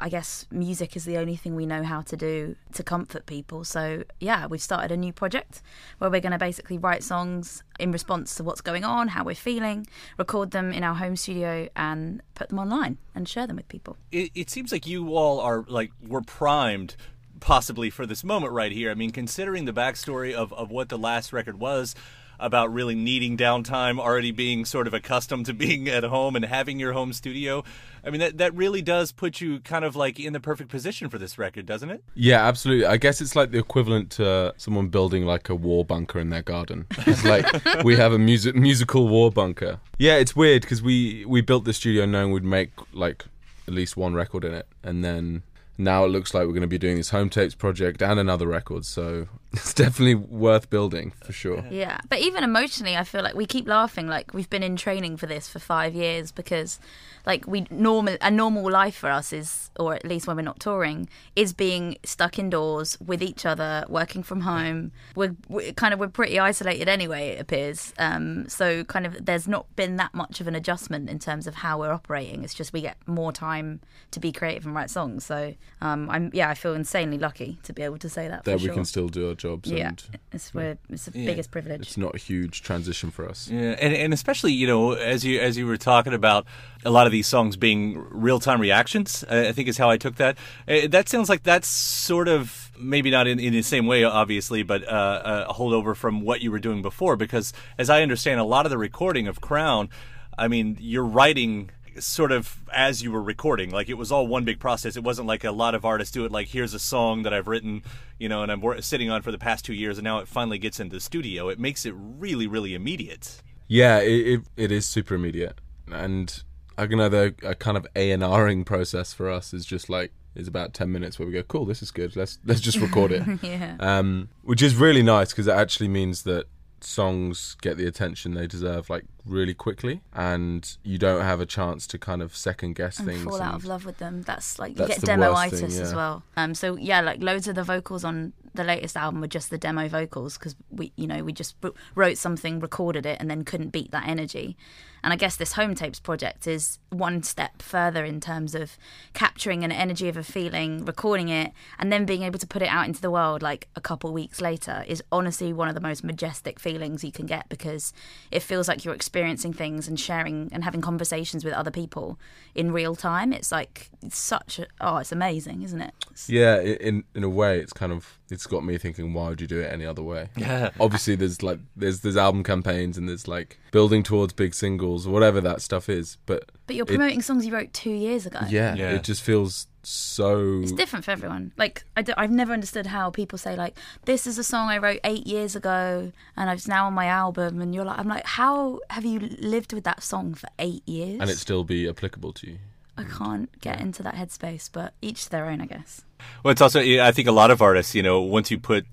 I 0.00 0.08
guess 0.08 0.46
music 0.50 0.96
is 0.96 1.04
the 1.04 1.18
only 1.18 1.36
thing 1.36 1.54
we 1.54 1.66
know 1.66 1.82
how 1.82 2.00
to 2.00 2.16
do 2.16 2.56
to 2.72 2.82
comfort 2.82 3.26
people. 3.26 3.64
So, 3.64 4.04
yeah, 4.18 4.46
we've 4.46 4.62
started 4.62 4.90
a 4.90 4.96
new 4.96 5.12
project 5.12 5.62
where 5.98 6.10
we're 6.10 6.20
going 6.20 6.32
to 6.32 6.38
basically 6.38 6.78
write 6.78 7.02
songs 7.02 7.62
in 7.78 7.92
response 7.92 8.34
to 8.36 8.44
what's 8.44 8.60
going 8.60 8.84
on, 8.84 9.08
how 9.08 9.24
we're 9.24 9.34
feeling, 9.34 9.86
record 10.18 10.52
them 10.52 10.72
in 10.72 10.82
our 10.82 10.94
home 10.94 11.16
studio, 11.16 11.68
and 11.76 12.22
put 12.34 12.48
them 12.48 12.58
online 12.58 12.98
and 13.14 13.28
share 13.28 13.46
them 13.46 13.56
with 13.56 13.68
people. 13.68 13.96
It, 14.10 14.30
it 14.34 14.50
seems 14.50 14.72
like 14.72 14.86
you 14.86 15.14
all 15.14 15.40
are 15.40 15.64
like, 15.68 15.92
we're 16.06 16.22
primed 16.22 16.96
possibly 17.40 17.90
for 17.90 18.06
this 18.06 18.22
moment 18.24 18.52
right 18.52 18.72
here. 18.72 18.90
I 18.90 18.94
mean, 18.94 19.10
considering 19.10 19.64
the 19.64 19.72
backstory 19.72 20.32
of, 20.32 20.52
of 20.52 20.70
what 20.70 20.88
the 20.88 20.98
last 20.98 21.32
record 21.32 21.58
was, 21.58 21.94
about 22.40 22.72
really 22.72 22.94
needing 22.94 23.36
downtime, 23.36 23.98
already 23.98 24.30
being 24.30 24.64
sort 24.64 24.86
of 24.86 24.94
accustomed 24.94 25.46
to 25.46 25.54
being 25.60 25.88
at 25.88 26.04
home 26.04 26.36
and 26.36 26.44
having 26.44 26.78
your 26.78 26.92
home 26.92 27.12
studio. 27.12 27.64
I 28.04 28.10
mean, 28.10 28.20
that, 28.20 28.38
that 28.38 28.54
really 28.54 28.80
does 28.80 29.12
put 29.12 29.40
you 29.40 29.60
kind 29.60 29.84
of 29.84 29.94
like 29.94 30.18
in 30.18 30.32
the 30.32 30.40
perfect 30.40 30.70
position 30.70 31.08
for 31.10 31.18
this 31.18 31.38
record, 31.38 31.66
doesn't 31.66 31.90
it? 31.90 32.02
Yeah, 32.14 32.46
absolutely. 32.46 32.86
I 32.86 32.96
guess 32.96 33.20
it's 33.20 33.36
like 33.36 33.50
the 33.50 33.58
equivalent 33.58 34.10
to 34.12 34.54
someone 34.56 34.88
building 34.88 35.26
like 35.26 35.48
a 35.48 35.54
war 35.54 35.84
bunker 35.84 36.18
in 36.18 36.30
their 36.30 36.42
garden. 36.42 36.86
It's 37.06 37.24
like 37.24 37.46
we 37.84 37.96
have 37.96 38.12
a 38.12 38.18
music 38.18 38.54
musical 38.54 39.08
war 39.08 39.30
bunker. 39.30 39.80
Yeah, 39.98 40.16
it's 40.16 40.34
weird 40.34 40.62
because 40.62 40.82
we 40.82 41.24
we 41.26 41.42
built 41.42 41.64
the 41.64 41.74
studio 41.74 42.06
knowing 42.06 42.32
we'd 42.32 42.42
make 42.42 42.70
like 42.94 43.26
at 43.68 43.74
least 43.74 43.96
one 43.96 44.14
record 44.14 44.44
in 44.44 44.54
it, 44.54 44.66
and 44.82 45.04
then 45.04 45.42
now 45.80 46.04
it 46.04 46.08
looks 46.08 46.34
like 46.34 46.42
we're 46.42 46.52
going 46.52 46.60
to 46.60 46.68
be 46.68 46.78
doing 46.78 46.96
this 46.96 47.10
home 47.10 47.30
tapes 47.30 47.54
project 47.54 48.02
and 48.02 48.20
another 48.20 48.46
record 48.46 48.84
so 48.84 49.26
it's 49.52 49.74
definitely 49.74 50.14
worth 50.14 50.70
building 50.70 51.12
for 51.24 51.32
sure. 51.32 51.64
Yeah. 51.70 51.98
But 52.08 52.20
even 52.20 52.44
emotionally 52.44 52.96
i 52.96 53.04
feel 53.04 53.22
like 53.22 53.34
we 53.34 53.46
keep 53.46 53.66
laughing 53.66 54.06
like 54.06 54.32
we've 54.34 54.50
been 54.50 54.62
in 54.62 54.76
training 54.76 55.16
for 55.16 55.26
this 55.26 55.48
for 55.48 55.58
five 55.58 55.94
years 55.94 56.32
because 56.32 56.78
like 57.26 57.46
we 57.46 57.66
normal 57.70 58.16
a 58.20 58.30
normal 58.30 58.70
life 58.70 58.96
for 58.96 59.10
us 59.10 59.32
is 59.32 59.70
or 59.78 59.94
at 59.94 60.04
least 60.04 60.26
when 60.26 60.36
we're 60.36 60.42
not 60.42 60.58
touring 60.60 61.08
is 61.36 61.52
being 61.52 61.96
stuck 62.04 62.38
indoors 62.38 62.98
with 63.00 63.22
each 63.22 63.44
other 63.44 63.84
working 63.88 64.22
from 64.22 64.40
home. 64.40 64.92
We're, 65.14 65.36
we're 65.48 65.72
kind 65.72 65.92
of 65.92 66.00
we're 66.00 66.08
pretty 66.08 66.38
isolated 66.38 66.88
anyway 66.88 67.30
it 67.30 67.40
appears. 67.40 67.92
Um, 67.98 68.48
so 68.48 68.84
kind 68.84 69.06
of 69.06 69.24
there's 69.24 69.48
not 69.48 69.74
been 69.76 69.96
that 69.96 70.14
much 70.14 70.40
of 70.40 70.48
an 70.48 70.54
adjustment 70.54 71.08
in 71.08 71.18
terms 71.18 71.46
of 71.46 71.56
how 71.56 71.78
we're 71.78 71.92
operating. 71.92 72.44
It's 72.44 72.54
just 72.54 72.72
we 72.72 72.80
get 72.80 72.96
more 73.06 73.32
time 73.32 73.80
to 74.12 74.20
be 74.20 74.32
creative 74.32 74.64
and 74.66 74.74
write 74.74 74.90
songs. 74.90 75.24
So 75.24 75.54
um, 75.80 76.10
i'm 76.10 76.30
yeah 76.32 76.48
i 76.48 76.54
feel 76.54 76.74
insanely 76.74 77.18
lucky 77.18 77.58
to 77.62 77.72
be 77.72 77.82
able 77.82 77.98
to 77.98 78.08
say 78.08 78.28
that 78.28 78.44
that 78.44 78.60
we 78.60 78.66
sure. 78.66 78.74
can 78.74 78.84
still 78.84 79.08
do 79.08 79.28
our 79.28 79.34
jobs 79.40 79.70
yeah 79.70 79.90
it's, 80.32 80.50
yeah. 80.54 80.74
it's 80.88 81.06
the 81.06 81.18
yeah. 81.18 81.26
biggest 81.26 81.50
privilege 81.50 81.80
it's 81.80 81.96
not 81.96 82.14
a 82.14 82.18
huge 82.18 82.62
transition 82.62 83.10
for 83.10 83.28
us 83.28 83.48
yeah 83.48 83.74
and, 83.80 83.94
and 83.94 84.12
especially 84.12 84.52
you 84.52 84.66
know 84.66 84.92
as 84.92 85.24
you 85.24 85.40
as 85.40 85.56
you 85.56 85.66
were 85.66 85.76
talking 85.76 86.14
about 86.14 86.46
a 86.84 86.90
lot 86.90 87.06
of 87.06 87.12
these 87.12 87.26
songs 87.26 87.56
being 87.56 88.04
real 88.10 88.40
time 88.40 88.60
reactions. 88.60 89.24
I 89.28 89.52
think 89.52 89.68
is 89.68 89.78
how 89.78 89.90
I 89.90 89.96
took 89.96 90.16
that. 90.16 90.38
Uh, 90.66 90.86
that 90.88 91.08
sounds 91.08 91.28
like 91.28 91.42
that's 91.42 91.68
sort 91.68 92.28
of 92.28 92.70
maybe 92.78 93.10
not 93.10 93.26
in, 93.26 93.38
in 93.38 93.52
the 93.52 93.62
same 93.62 93.86
way, 93.86 94.04
obviously, 94.04 94.62
but 94.62 94.86
uh, 94.88 95.46
a 95.48 95.54
holdover 95.54 95.94
from 95.94 96.22
what 96.22 96.40
you 96.40 96.50
were 96.50 96.58
doing 96.58 96.82
before. 96.82 97.16
Because 97.16 97.52
as 97.78 97.90
I 97.90 98.02
understand, 98.02 98.40
a 98.40 98.44
lot 98.44 98.66
of 98.66 98.70
the 98.70 98.78
recording 98.78 99.28
of 99.28 99.40
Crown, 99.40 99.90
I 100.38 100.48
mean, 100.48 100.78
you're 100.80 101.04
writing 101.04 101.70
sort 102.00 102.32
of 102.32 102.62
as 102.72 103.02
you 103.02 103.10
were 103.10 103.22
recording 103.22 103.70
like 103.70 103.88
it 103.88 103.94
was 103.94 104.10
all 104.10 104.26
one 104.26 104.44
big 104.44 104.58
process 104.58 104.96
it 104.96 105.02
wasn't 105.02 105.26
like 105.26 105.44
a 105.44 105.50
lot 105.50 105.74
of 105.74 105.84
artists 105.84 106.12
do 106.12 106.24
it 106.24 106.32
like 106.32 106.48
here's 106.48 106.74
a 106.74 106.78
song 106.78 107.22
that 107.22 107.32
i've 107.32 107.48
written 107.48 107.82
you 108.18 108.28
know 108.28 108.42
and 108.42 108.50
i'm 108.50 108.82
sitting 108.82 109.10
on 109.10 109.22
for 109.22 109.32
the 109.32 109.38
past 109.38 109.64
two 109.64 109.74
years 109.74 109.98
and 109.98 110.04
now 110.04 110.18
it 110.18 110.28
finally 110.28 110.58
gets 110.58 110.80
into 110.80 110.96
the 110.96 111.00
studio 111.00 111.48
it 111.48 111.58
makes 111.58 111.84
it 111.84 111.94
really 111.96 112.46
really 112.46 112.74
immediate 112.74 113.42
yeah 113.68 113.98
it, 113.98 114.26
it, 114.26 114.40
it 114.56 114.72
is 114.72 114.86
super 114.86 115.14
immediate 115.14 115.60
and 115.92 116.42
I 116.80 116.86
can 116.86 116.96
know 116.96 117.10
the 117.10 117.34
a 117.42 117.54
kind 117.54 117.76
of 117.76 117.86
A 117.94 118.10
and 118.10 118.22
Ring 118.22 118.64
process 118.64 119.12
for 119.12 119.28
us 119.28 119.52
is 119.52 119.66
just 119.66 119.90
like 119.90 120.12
is 120.34 120.48
about 120.48 120.72
ten 120.72 120.90
minutes 120.90 121.18
where 121.18 121.26
we 121.26 121.32
go, 121.34 121.42
cool, 121.42 121.66
this 121.66 121.82
is 121.82 121.90
good. 121.90 122.16
Let's 122.16 122.38
let's 122.46 122.60
just 122.60 122.78
record 122.78 123.12
it. 123.12 123.22
yeah. 123.42 123.76
Um, 123.80 124.30
which 124.44 124.62
is 124.62 124.74
really 124.74 125.02
nice 125.02 125.30
because 125.30 125.46
it 125.46 125.54
actually 125.54 125.88
means 125.88 126.22
that 126.22 126.46
songs 126.80 127.56
get 127.60 127.76
the 127.76 127.86
attention 127.86 128.32
they 128.32 128.46
deserve 128.46 128.88
like 128.88 129.04
really 129.24 129.54
quickly 129.54 130.00
and 130.12 130.76
you 130.82 130.98
don't 130.98 131.22
have 131.22 131.40
a 131.40 131.46
chance 131.46 131.86
to 131.86 131.98
kind 131.98 132.22
of 132.22 132.34
second 132.34 132.74
guess 132.74 132.98
and 132.98 133.08
things 133.08 133.24
fall 133.24 133.40
out 133.40 133.54
of 133.54 133.64
love 133.64 133.84
with 133.84 133.98
them. 133.98 134.22
That's 134.22 134.58
like 134.58 134.78
you 134.78 134.86
get 134.86 135.00
demoitis 135.00 135.76
yeah. 135.76 135.82
as 135.82 135.94
well. 135.94 136.22
Um 136.36 136.54
so 136.54 136.76
yeah 136.76 137.00
like 137.00 137.22
loads 137.22 137.48
of 137.48 137.54
the 137.54 137.64
vocals 137.64 138.04
on 138.04 138.32
the 138.54 138.64
latest 138.64 138.96
album 138.96 139.20
were 139.20 139.28
just 139.28 139.50
the 139.50 139.58
demo 139.58 139.88
vocals 139.88 140.36
because 140.36 140.56
we 140.70 140.92
you 140.96 141.06
know 141.06 141.22
we 141.22 141.32
just 141.32 141.54
wrote 141.94 142.18
something 142.18 142.60
recorded 142.60 143.06
it 143.06 143.18
and 143.20 143.30
then 143.30 143.44
couldn't 143.44 143.70
beat 143.70 143.90
that 143.90 144.06
energy. 144.08 144.56
And 145.02 145.14
I 145.14 145.16
guess 145.16 145.36
this 145.36 145.54
home 145.54 145.74
tapes 145.74 145.98
project 145.98 146.46
is 146.46 146.78
one 146.90 147.22
step 147.22 147.62
further 147.62 148.04
in 148.04 148.20
terms 148.20 148.54
of 148.54 148.76
capturing 149.14 149.64
an 149.64 149.72
energy 149.72 150.08
of 150.08 150.16
a 150.18 150.22
feeling, 150.22 150.84
recording 150.84 151.30
it, 151.30 151.52
and 151.78 151.90
then 151.90 152.04
being 152.04 152.22
able 152.22 152.38
to 152.38 152.46
put 152.46 152.60
it 152.60 152.68
out 152.68 152.86
into 152.86 153.00
the 153.00 153.10
world 153.10 153.40
like 153.40 153.68
a 153.74 153.80
couple 153.80 154.12
weeks 154.12 154.42
later 154.42 154.84
is 154.86 155.02
honestly 155.10 155.54
one 155.54 155.68
of 155.68 155.74
the 155.74 155.80
most 155.80 156.04
majestic 156.04 156.60
feelings 156.60 157.02
you 157.02 157.12
can 157.12 157.24
get 157.24 157.48
because 157.48 157.94
it 158.30 158.42
feels 158.42 158.68
like 158.68 158.84
you're 158.84 158.94
experiencing 159.10 159.52
things 159.52 159.88
and 159.88 159.98
sharing 159.98 160.48
and 160.52 160.62
having 160.62 160.80
conversations 160.80 161.44
with 161.44 161.52
other 161.52 161.72
people 161.72 162.16
in 162.54 162.70
real 162.70 162.94
time. 162.94 163.32
It's 163.32 163.50
like 163.50 163.90
it's 164.02 164.16
such 164.16 164.60
a 164.60 164.68
oh, 164.80 164.98
it's 164.98 165.10
amazing, 165.10 165.62
isn't 165.62 165.80
it? 165.80 165.92
It's, 166.12 166.30
yeah, 166.30 166.60
in 166.60 167.02
in 167.16 167.24
a 167.24 167.28
way, 167.28 167.58
it's 167.58 167.72
kind 167.72 167.90
of 167.90 168.20
it's 168.30 168.46
got 168.46 168.64
me 168.64 168.78
thinking, 168.78 169.12
why 169.12 169.28
would 169.28 169.40
you 169.40 169.48
do 169.48 169.58
it 169.58 169.72
any 169.72 169.84
other 169.84 170.04
way? 170.04 170.28
Yeah. 170.36 170.70
Obviously, 170.78 171.16
there's 171.16 171.42
like 171.42 171.58
there's 171.74 172.02
there's 172.02 172.16
album 172.16 172.44
campaigns 172.44 172.96
and 172.96 173.08
there's 173.08 173.26
like 173.26 173.58
building 173.72 174.04
towards 174.04 174.32
big 174.32 174.54
singles 174.54 175.08
or 175.08 175.10
whatever 175.10 175.40
that 175.40 175.60
stuff 175.60 175.88
is, 175.88 176.16
but 176.26 176.52
but 176.68 176.76
you're 176.76 176.86
promoting 176.86 177.18
it, 177.18 177.24
songs 177.24 177.44
you 177.44 177.52
wrote 177.52 177.72
two 177.72 177.90
years 177.90 178.26
ago. 178.26 178.38
Yeah, 178.48 178.76
yeah, 178.76 178.92
it 178.92 179.02
just 179.02 179.22
feels 179.22 179.66
so 179.82 180.60
it's 180.62 180.72
different 180.72 181.04
for 181.04 181.10
everyone. 181.10 181.52
Like 181.56 181.84
I 181.96 182.04
I've 182.16 182.30
never 182.30 182.52
understood 182.52 182.86
how 182.86 183.10
people 183.10 183.38
say 183.38 183.56
like 183.56 183.78
this 184.04 184.26
is 184.26 184.38
a 184.38 184.44
song 184.44 184.68
i 184.68 184.78
wrote 184.78 185.00
eight 185.04 185.26
years 185.26 185.56
ago 185.56 186.12
and 186.36 186.50
it's 186.50 186.68
now 186.68 186.86
on 186.86 186.92
my 186.92 187.06
album 187.06 187.60
and 187.60 187.74
you're 187.74 187.84
like 187.84 187.98
i'm 187.98 188.08
like 188.08 188.26
how 188.26 188.80
have 188.90 189.04
you 189.04 189.20
lived 189.20 189.72
with 189.72 189.84
that 189.84 190.02
song 190.02 190.34
for 190.34 190.48
eight 190.58 190.86
years? 190.86 191.20
And 191.20 191.30
it 191.30 191.38
still 191.38 191.64
be 191.64 191.88
applicable 191.88 192.32
to 192.34 192.50
you. 192.50 192.58
I 192.96 193.04
can't 193.04 193.48
get 193.60 193.80
into 193.80 194.02
that 194.02 194.14
headspace 194.14 194.68
but 194.70 194.94
each 195.00 195.24
to 195.24 195.30
their 195.30 195.46
own 195.46 195.60
i 195.60 195.66
guess. 195.66 196.02
Well 196.42 196.52
it's 196.52 196.60
also 196.60 196.80
i 196.80 197.12
think 197.12 197.28
a 197.28 197.32
lot 197.32 197.50
of 197.50 197.62
artists 197.62 197.94
you 197.94 198.02
know 198.02 198.20
once 198.20 198.50
you 198.50 198.58
put 198.58 198.84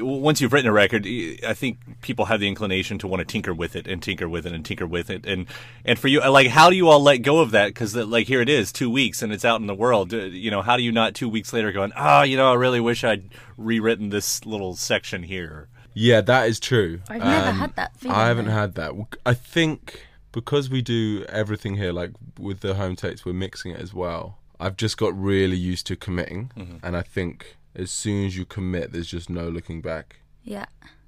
once 0.00 0.40
you've 0.40 0.52
written 0.52 0.68
a 0.68 0.72
record, 0.72 1.06
I 1.06 1.54
think 1.54 1.78
people 2.00 2.26
have 2.26 2.40
the 2.40 2.48
inclination 2.48 2.98
to 2.98 3.06
want 3.06 3.20
to 3.20 3.24
tinker 3.24 3.54
with 3.54 3.76
it 3.76 3.86
and 3.86 4.02
tinker 4.02 4.28
with 4.28 4.46
it 4.46 4.52
and 4.52 4.64
tinker 4.64 4.86
with 4.86 5.10
it. 5.10 5.26
And 5.26 5.46
and 5.84 5.98
for 5.98 6.08
you, 6.08 6.20
like, 6.20 6.48
how 6.48 6.70
do 6.70 6.76
you 6.76 6.88
all 6.88 7.00
let 7.00 7.18
go 7.18 7.40
of 7.40 7.52
that? 7.52 7.68
Because 7.68 7.94
like 7.94 8.26
here 8.26 8.40
it 8.40 8.48
is, 8.48 8.72
two 8.72 8.90
weeks, 8.90 9.22
and 9.22 9.32
it's 9.32 9.44
out 9.44 9.60
in 9.60 9.66
the 9.66 9.74
world. 9.74 10.12
Uh, 10.12 10.18
you 10.18 10.50
know, 10.50 10.62
how 10.62 10.76
do 10.76 10.82
you 10.82 10.92
not 10.92 11.14
two 11.14 11.28
weeks 11.28 11.52
later 11.52 11.72
going, 11.72 11.92
ah, 11.96 12.20
oh, 12.20 12.22
you 12.22 12.36
know, 12.36 12.50
I 12.50 12.54
really 12.54 12.80
wish 12.80 13.04
I'd 13.04 13.28
rewritten 13.56 14.10
this 14.10 14.44
little 14.44 14.74
section 14.76 15.22
here. 15.22 15.68
Yeah, 15.94 16.20
that 16.22 16.48
is 16.48 16.60
true. 16.60 17.00
I've 17.08 17.22
um, 17.22 17.28
never 17.28 17.52
had 17.52 17.76
that. 17.76 17.96
Feeling, 17.96 18.16
I 18.16 18.26
haven't 18.26 18.46
had 18.46 18.74
that. 18.74 18.92
I 19.24 19.34
think 19.34 20.06
because 20.32 20.68
we 20.68 20.82
do 20.82 21.24
everything 21.28 21.76
here, 21.76 21.92
like 21.92 22.10
with 22.38 22.60
the 22.60 22.74
home 22.74 22.96
tapes, 22.96 23.24
we're 23.24 23.32
mixing 23.32 23.72
it 23.72 23.80
as 23.80 23.94
well. 23.94 24.38
I've 24.58 24.76
just 24.76 24.96
got 24.96 25.18
really 25.18 25.56
used 25.56 25.86
to 25.86 25.96
committing, 25.96 26.50
mm-hmm. 26.56 26.76
and 26.82 26.96
I 26.96 27.02
think 27.02 27.56
as 27.76 27.90
soon 27.90 28.26
as 28.26 28.36
you 28.36 28.44
commit, 28.44 28.92
there's 28.92 29.06
just 29.06 29.30
no 29.30 29.48
looking 29.48 29.80
back. 29.80 30.20
Yeah. 30.42 30.66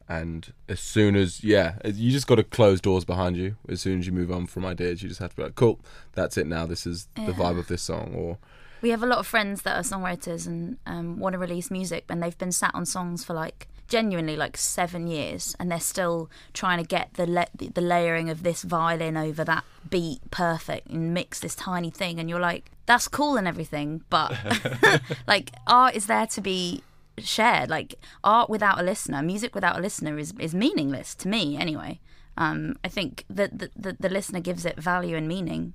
And 0.08 0.52
as 0.68 0.80
soon 0.80 1.16
as 1.16 1.44
yeah, 1.44 1.76
you 1.84 2.10
just 2.10 2.26
got 2.26 2.36
to 2.36 2.44
close 2.44 2.80
doors 2.80 3.04
behind 3.04 3.36
you. 3.36 3.56
As 3.68 3.80
soon 3.80 3.98
as 3.98 4.06
you 4.06 4.12
move 4.12 4.30
on 4.30 4.46
from 4.46 4.64
ideas, 4.64 5.02
you 5.02 5.08
just 5.08 5.20
have 5.20 5.30
to 5.30 5.36
be 5.36 5.42
like, 5.42 5.54
cool, 5.54 5.80
that's 6.12 6.36
it 6.36 6.46
now. 6.46 6.66
This 6.66 6.86
is 6.86 7.08
yeah. 7.16 7.26
the 7.26 7.32
vibe 7.32 7.58
of 7.58 7.68
this 7.68 7.82
song. 7.82 8.14
Or 8.14 8.38
we 8.80 8.90
have 8.90 9.02
a 9.02 9.06
lot 9.06 9.18
of 9.18 9.26
friends 9.26 9.62
that 9.62 9.76
are 9.76 9.82
songwriters 9.82 10.46
and 10.46 10.78
um, 10.86 11.18
want 11.18 11.34
to 11.34 11.38
release 11.38 11.70
music, 11.70 12.04
and 12.08 12.22
they've 12.22 12.38
been 12.38 12.52
sat 12.52 12.74
on 12.74 12.86
songs 12.86 13.24
for 13.24 13.34
like 13.34 13.68
genuinely 13.88 14.36
like 14.36 14.56
seven 14.56 15.06
years, 15.06 15.56
and 15.58 15.70
they're 15.70 15.80
still 15.80 16.30
trying 16.52 16.78
to 16.78 16.86
get 16.86 17.14
the 17.14 17.26
le- 17.26 17.48
the 17.54 17.80
layering 17.80 18.30
of 18.30 18.42
this 18.42 18.62
violin 18.62 19.16
over 19.16 19.44
that 19.44 19.64
beat 19.88 20.20
perfect 20.30 20.88
and 20.88 21.12
mix 21.14 21.40
this 21.40 21.54
tiny 21.54 21.90
thing, 21.90 22.20
and 22.20 22.28
you're 22.30 22.40
like, 22.40 22.70
that's 22.86 23.08
cool 23.08 23.36
and 23.36 23.48
everything, 23.48 24.02
but 24.08 24.32
like 25.26 25.50
art 25.66 25.94
is 25.94 26.06
there 26.06 26.26
to 26.28 26.40
be 26.40 26.82
shared. 27.18 27.68
Like 27.68 27.94
art 28.22 28.48
without 28.48 28.78
a 28.78 28.82
listener, 28.82 29.22
music 29.22 29.54
without 29.54 29.78
a 29.78 29.82
listener 29.82 30.18
is 30.18 30.32
is 30.38 30.54
meaningless 30.54 31.14
to 31.16 31.28
me 31.28 31.56
anyway. 31.56 32.00
Um, 32.36 32.76
I 32.84 32.88
think 32.88 33.24
that 33.28 33.58
the, 33.58 33.70
the, 33.74 33.96
the 33.98 34.08
listener 34.08 34.38
gives 34.38 34.64
it 34.64 34.76
value 34.80 35.16
and 35.16 35.26
meaning. 35.26 35.74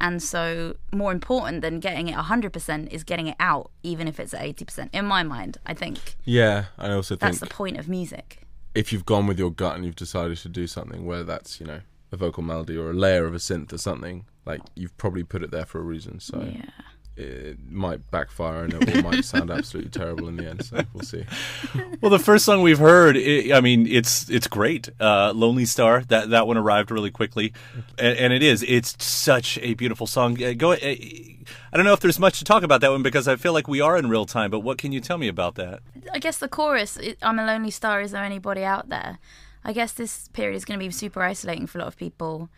And 0.00 0.22
so, 0.22 0.76
more 0.92 1.10
important 1.10 1.60
than 1.62 1.80
getting 1.80 2.08
it 2.08 2.16
100% 2.16 2.88
is 2.92 3.02
getting 3.02 3.26
it 3.26 3.36
out, 3.40 3.70
even 3.82 4.06
if 4.06 4.20
it's 4.20 4.32
at 4.32 4.42
80%. 4.42 4.90
In 4.92 5.04
my 5.06 5.22
mind, 5.22 5.58
I 5.66 5.74
think. 5.74 6.16
Yeah, 6.24 6.66
I 6.78 6.92
also 6.92 7.14
think. 7.14 7.20
That's 7.20 7.40
the 7.40 7.46
point 7.46 7.78
of 7.78 7.88
music. 7.88 8.42
If 8.74 8.92
you've 8.92 9.06
gone 9.06 9.26
with 9.26 9.38
your 9.38 9.50
gut 9.50 9.74
and 9.74 9.84
you've 9.84 9.96
decided 9.96 10.38
to 10.38 10.48
do 10.48 10.66
something, 10.66 11.04
whether 11.04 11.24
that's, 11.24 11.58
you 11.58 11.66
know, 11.66 11.80
a 12.12 12.16
vocal 12.16 12.42
melody 12.42 12.76
or 12.76 12.90
a 12.90 12.94
layer 12.94 13.26
of 13.26 13.34
a 13.34 13.38
synth 13.38 13.72
or 13.72 13.78
something, 13.78 14.24
like 14.46 14.60
you've 14.74 14.96
probably 14.96 15.24
put 15.24 15.42
it 15.42 15.50
there 15.50 15.66
for 15.66 15.78
a 15.78 15.82
reason. 15.82 16.20
So 16.20 16.42
yeah. 16.42 16.70
It 17.18 17.58
might 17.68 18.08
backfire 18.12 18.64
and 18.64 18.74
it 18.74 19.02
might 19.02 19.24
sound 19.24 19.50
absolutely 19.50 19.90
terrible 19.90 20.28
in 20.28 20.36
the 20.36 20.48
end. 20.48 20.64
So 20.64 20.80
we'll 20.94 21.02
see. 21.02 21.24
well, 22.00 22.10
the 22.10 22.18
first 22.18 22.44
song 22.44 22.62
we've 22.62 22.78
heard, 22.78 23.16
it, 23.16 23.52
I 23.52 23.60
mean, 23.60 23.86
it's 23.86 24.30
it's 24.30 24.46
great. 24.46 24.88
Uh, 25.00 25.32
Lonely 25.34 25.64
Star. 25.64 26.02
That 26.08 26.30
that 26.30 26.46
one 26.46 26.56
arrived 26.56 26.90
really 26.90 27.10
quickly, 27.10 27.52
and, 27.98 28.16
and 28.18 28.32
it 28.32 28.42
is. 28.42 28.64
It's 28.68 29.04
such 29.04 29.58
a 29.58 29.74
beautiful 29.74 30.06
song. 30.06 30.40
Uh, 30.42 30.52
go. 30.52 30.72
Uh, 30.72 30.76
I 30.76 31.76
don't 31.76 31.84
know 31.84 31.92
if 31.92 32.00
there's 32.00 32.20
much 32.20 32.38
to 32.38 32.44
talk 32.44 32.62
about 32.62 32.80
that 32.82 32.90
one 32.90 33.02
because 33.02 33.26
I 33.26 33.36
feel 33.36 33.52
like 33.52 33.66
we 33.66 33.80
are 33.80 33.96
in 33.96 34.08
real 34.08 34.24
time. 34.24 34.50
But 34.50 34.60
what 34.60 34.78
can 34.78 34.92
you 34.92 35.00
tell 35.00 35.18
me 35.18 35.26
about 35.28 35.56
that? 35.56 35.80
I 36.12 36.20
guess 36.20 36.38
the 36.38 36.48
chorus. 36.48 36.98
I'm 37.20 37.38
a 37.38 37.44
lonely 37.44 37.70
star. 37.70 38.00
Is 38.00 38.12
there 38.12 38.24
anybody 38.24 38.62
out 38.62 38.90
there? 38.90 39.18
I 39.64 39.72
guess 39.72 39.92
this 39.92 40.28
period 40.28 40.56
is 40.56 40.64
going 40.64 40.78
to 40.78 40.86
be 40.86 40.90
super 40.92 41.22
isolating 41.22 41.66
for 41.66 41.78
a 41.78 41.80
lot 41.80 41.88
of 41.88 41.96
people. 41.96 42.48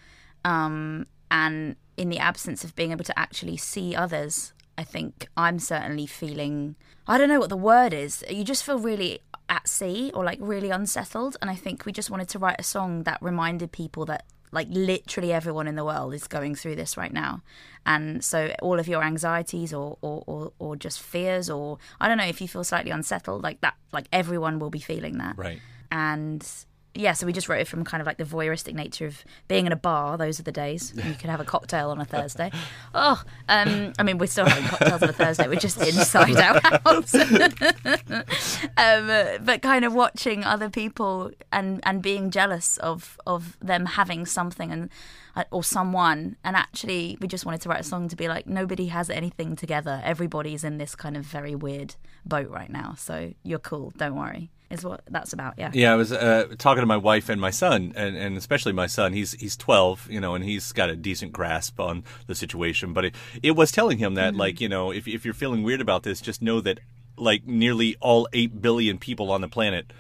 Um, 0.45 1.07
and 1.31 1.77
in 2.01 2.09
the 2.09 2.19
absence 2.19 2.65
of 2.65 2.75
being 2.75 2.93
able 2.93 3.05
to 3.05 3.19
actually 3.19 3.59
see 3.59 3.95
others, 3.95 4.55
I 4.79 4.85
think 4.85 5.29
I'm 5.37 5.59
certainly 5.59 6.07
feeling 6.07 6.77
I 7.07 7.19
don't 7.19 7.29
know 7.29 7.39
what 7.39 7.51
the 7.51 7.59
word 7.59 7.93
is. 7.93 8.25
You 8.31 8.43
just 8.43 8.65
feel 8.65 8.79
really 8.79 9.21
at 9.51 9.69
sea 9.69 10.11
or 10.15 10.25
like 10.25 10.39
really 10.41 10.71
unsettled. 10.71 11.37
And 11.43 11.51
I 11.51 11.57
think 11.57 11.85
we 11.85 11.93
just 11.93 12.11
wanted 12.11 12.31
to 12.31 12.39
write 12.39 12.57
a 12.59 12.63
song 12.63 13.03
that 13.03 13.19
reminded 13.21 13.71
people 13.73 14.07
that 14.07 14.25
like 14.51 14.69
literally 14.71 15.31
everyone 15.31 15.69
in 15.69 15.75
the 15.75 15.85
world 15.85 16.15
is 16.15 16.27
going 16.27 16.55
through 16.55 16.77
this 16.77 16.97
right 16.97 17.13
now. 17.13 17.43
And 17.85 18.25
so 18.25 18.55
all 18.63 18.81
of 18.81 18.89
your 18.89 19.03
anxieties 19.03 19.75
or, 19.75 19.99
or, 20.01 20.25
or, 20.27 20.53
or 20.59 20.77
just 20.77 21.03
fears 21.03 21.51
or 21.51 21.77
I 22.01 22.09
don't 22.09 22.17
know 22.17 22.25
if 22.25 22.41
you 22.41 22.49
feel 22.49 22.65
slightly 22.65 22.93
unsettled, 22.93 23.43
like 23.43 23.61
that 23.61 23.75
like 23.93 24.07
everyone 24.11 24.59
will 24.59 24.71
be 24.71 24.81
feeling 24.81 25.19
that. 25.19 25.37
Right. 25.37 25.61
And 25.93 26.49
yeah, 26.95 27.13
so 27.13 27.25
we 27.25 27.33
just 27.33 27.49
wrote 27.49 27.61
it 27.61 27.69
from 27.69 27.85
kind 27.85 28.01
of 28.01 28.07
like 28.07 28.17
the 28.17 28.25
voyeuristic 28.25 28.75
nature 28.75 29.07
of 29.07 29.25
being 29.47 29.65
in 29.65 29.73
a 29.73 29.77
bar. 29.77 30.19
Those 30.19 30.41
are 30.41 30.43
the 30.43 30.53
days 30.53 30.93
you 30.97 31.15
can 31.15 31.31
have 31.31 31.39
a 31.41 31.45
cocktail 31.45 31.91
on 31.91 32.01
a 32.01 32.05
Thursday. 32.05 32.51
Oh, 32.95 33.23
um, 33.49 33.93
I 33.99 34.03
mean, 34.03 34.19
we're 34.19 34.27
still 34.27 34.47
having 34.47 34.65
cocktails 34.65 35.03
on 35.03 35.09
a 35.09 35.13
Thursday. 35.13 35.47
We're 35.47 35.61
just 35.61 35.81
inside 35.81 36.37
our 36.37 36.61
house. 36.61 37.15
um, 38.77 39.45
but 39.45 39.63
kind 39.63 39.85
of 39.85 39.95
watching 39.95 40.43
other 40.43 40.69
people 40.69 41.31
and, 41.53 41.81
and 41.85 42.03
being 42.03 42.31
jealous 42.31 42.77
of 42.79 43.19
of 43.25 43.57
them 43.61 43.87
having 43.87 44.27
something 44.27 44.73
and 44.73 44.91
uh, 45.37 45.45
or 45.53 45.63
someone. 45.63 46.37
And 46.43 46.57
actually, 46.57 47.17
we 47.21 47.29
just 47.29 47.47
wanted 47.47 47.61
to 47.63 47.69
write 47.69 47.81
a 47.81 47.85
song 47.85 48.09
to 48.09 48.17
be 48.17 48.27
like, 48.27 48.49
nobody 48.49 48.87
has 48.87 49.11
anything 49.11 49.55
together. 49.55 50.01
Everybody's 50.05 50.65
in 50.65 50.79
this 50.79 50.97
kind 50.97 51.17
of 51.17 51.25
very 51.25 51.55
weird 51.55 51.95
boat 52.25 52.51
right 52.51 52.71
now. 52.71 52.95
So 52.99 53.33
you're 53.45 53.61
cool. 53.61 53.93
Don't 53.97 54.17
worry 54.17 54.51
is 54.71 54.85
what 54.85 55.03
that's 55.09 55.33
about. 55.33 55.55
Yeah. 55.59 55.71
Yeah, 55.75 55.93
I 55.93 55.97
was 55.97 56.13
uh, 56.13 56.55
talking 56.59 56.81
to 56.81 56.87
my 56.87 56.97
wife 56.97 57.29
and 57.29 57.41
my 57.41 57.51
son, 57.51 57.93
and, 57.97 58.17
and 58.17 58.37
especially 58.37 58.73
my 58.73 58.87
son. 58.87 59.13
He's 59.13 59.33
he's 59.33 59.57
twelve, 59.57 60.07
you 60.11 60.21
know, 60.21 60.35
and 60.35 60.45
he's 60.45 60.73
got 60.73 60.91
a 60.91 60.97
decent 60.97 61.33
grasp 61.33 61.81
on 61.81 62.05
the 62.27 62.35
situation. 62.35 62.93
But 62.93 63.07
it, 63.07 63.15
it 63.43 63.53
was 63.53 63.73
telling 63.73 63.99
him 63.99 64.15
that, 64.15 64.31
mm-hmm. 64.31 64.41
like, 64.41 64.61
you 64.61 64.69
know, 64.69 64.93
if 64.93 65.09
if 65.09 65.25
you're 65.25 65.35
feeling 65.35 65.63
weird 65.63 65.81
about 65.81 66.05
this, 66.05 66.21
just 66.21 66.41
know 66.41 66.61
that 66.61 66.81
like 67.17 67.47
nearly 67.47 67.97
all 68.01 68.29
eight 68.33 68.63
billion 68.63 68.99
people 68.99 69.31
on 69.31 69.41
the 69.41 69.49
planet 69.49 69.93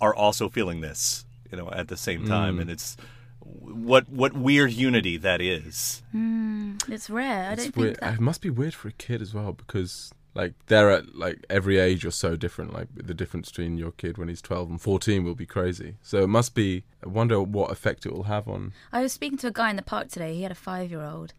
are 0.00 0.14
also 0.14 0.48
feeling 0.48 0.80
this, 0.80 1.24
you 1.50 1.58
know, 1.58 1.70
at 1.70 1.88
the 1.88 1.96
same 1.96 2.26
time, 2.26 2.56
mm. 2.56 2.62
and 2.62 2.70
it's 2.70 2.96
what 3.40 4.08
what 4.08 4.32
weird 4.32 4.72
unity 4.72 5.16
that 5.18 5.40
is. 5.40 6.02
Mm, 6.14 6.88
it's 6.88 7.10
rare. 7.10 7.50
I 7.50 7.52
it's 7.52 7.64
don't 7.64 7.76
weird. 7.76 7.96
think 7.96 8.00
that... 8.00 8.14
It 8.14 8.20
must 8.20 8.40
be 8.40 8.50
weird 8.50 8.74
for 8.74 8.88
a 8.88 8.92
kid 8.92 9.20
as 9.20 9.34
well 9.34 9.52
because 9.52 10.12
like 10.34 10.54
they're 10.66 10.90
at 10.90 11.14
like 11.14 11.44
every 11.48 11.78
age 11.78 12.02
you're 12.02 12.12
so 12.12 12.36
different 12.36 12.72
like 12.72 12.88
the 12.94 13.14
difference 13.14 13.50
between 13.50 13.78
your 13.78 13.92
kid 13.92 14.18
when 14.18 14.28
he's 14.28 14.42
12 14.42 14.70
and 14.70 14.80
14 14.80 15.24
will 15.24 15.34
be 15.34 15.46
crazy 15.46 15.96
so 16.02 16.22
it 16.22 16.28
must 16.28 16.54
be 16.54 16.84
i 17.04 17.08
wonder 17.08 17.40
what 17.40 17.70
effect 17.70 18.04
it 18.04 18.12
will 18.12 18.24
have 18.24 18.48
on 18.48 18.72
i 18.92 19.00
was 19.00 19.12
speaking 19.12 19.38
to 19.38 19.46
a 19.46 19.52
guy 19.52 19.70
in 19.70 19.76
the 19.76 19.82
park 19.82 20.08
today 20.08 20.34
he 20.34 20.42
had 20.42 20.52
a 20.52 20.56
five 20.56 20.90
year 20.90 21.02
old 21.02 21.34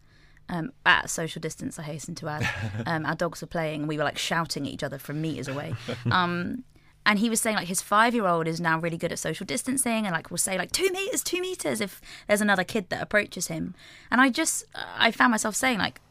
um, 0.48 0.72
at 0.86 1.10
social 1.10 1.40
distance, 1.40 1.80
I 1.80 1.84
hasten 1.84 2.14
to 2.16 2.28
add. 2.28 2.48
Um, 2.88 3.04
our 3.06 3.16
dogs 3.16 3.42
were 3.42 3.48
playing, 3.48 3.82
and 3.82 3.88
we 3.90 3.98
were 3.98 4.04
like 4.04 4.18
shouting 4.18 4.68
at 4.68 4.72
each 4.72 4.84
other 4.84 5.00
from 5.00 5.20
meters 5.20 5.48
away. 5.48 5.74
Um, 6.12 6.64
and 7.06 7.20
he 7.20 7.30
was 7.30 7.42
saying 7.42 7.56
like 7.56 7.68
his 7.68 7.82
five 7.82 8.14
year 8.14 8.28
old 8.28 8.48
is 8.48 8.60
now 8.60 8.80
really 8.80 8.98
good 8.98 9.12
at 9.12 9.18
social 9.20 9.46
distancing, 9.46 10.06
and 10.06 10.12
like 10.12 10.30
will 10.30 10.38
say 10.38 10.58
like 10.58 10.72
two 10.72 10.90
meters, 10.92 11.24
two 11.24 11.42
meters 11.42 11.82
if 11.82 12.02
there's 12.28 12.42
another 12.42 12.64
kid 12.64 12.90
that 12.90 13.02
approaches 13.02 13.48
him. 13.48 13.74
And 14.12 14.22
I 14.22 14.30
just 14.30 14.66
I 14.76 15.12
found 15.12 15.32
myself 15.32 15.56
saying 15.56 15.80
like 15.80 16.02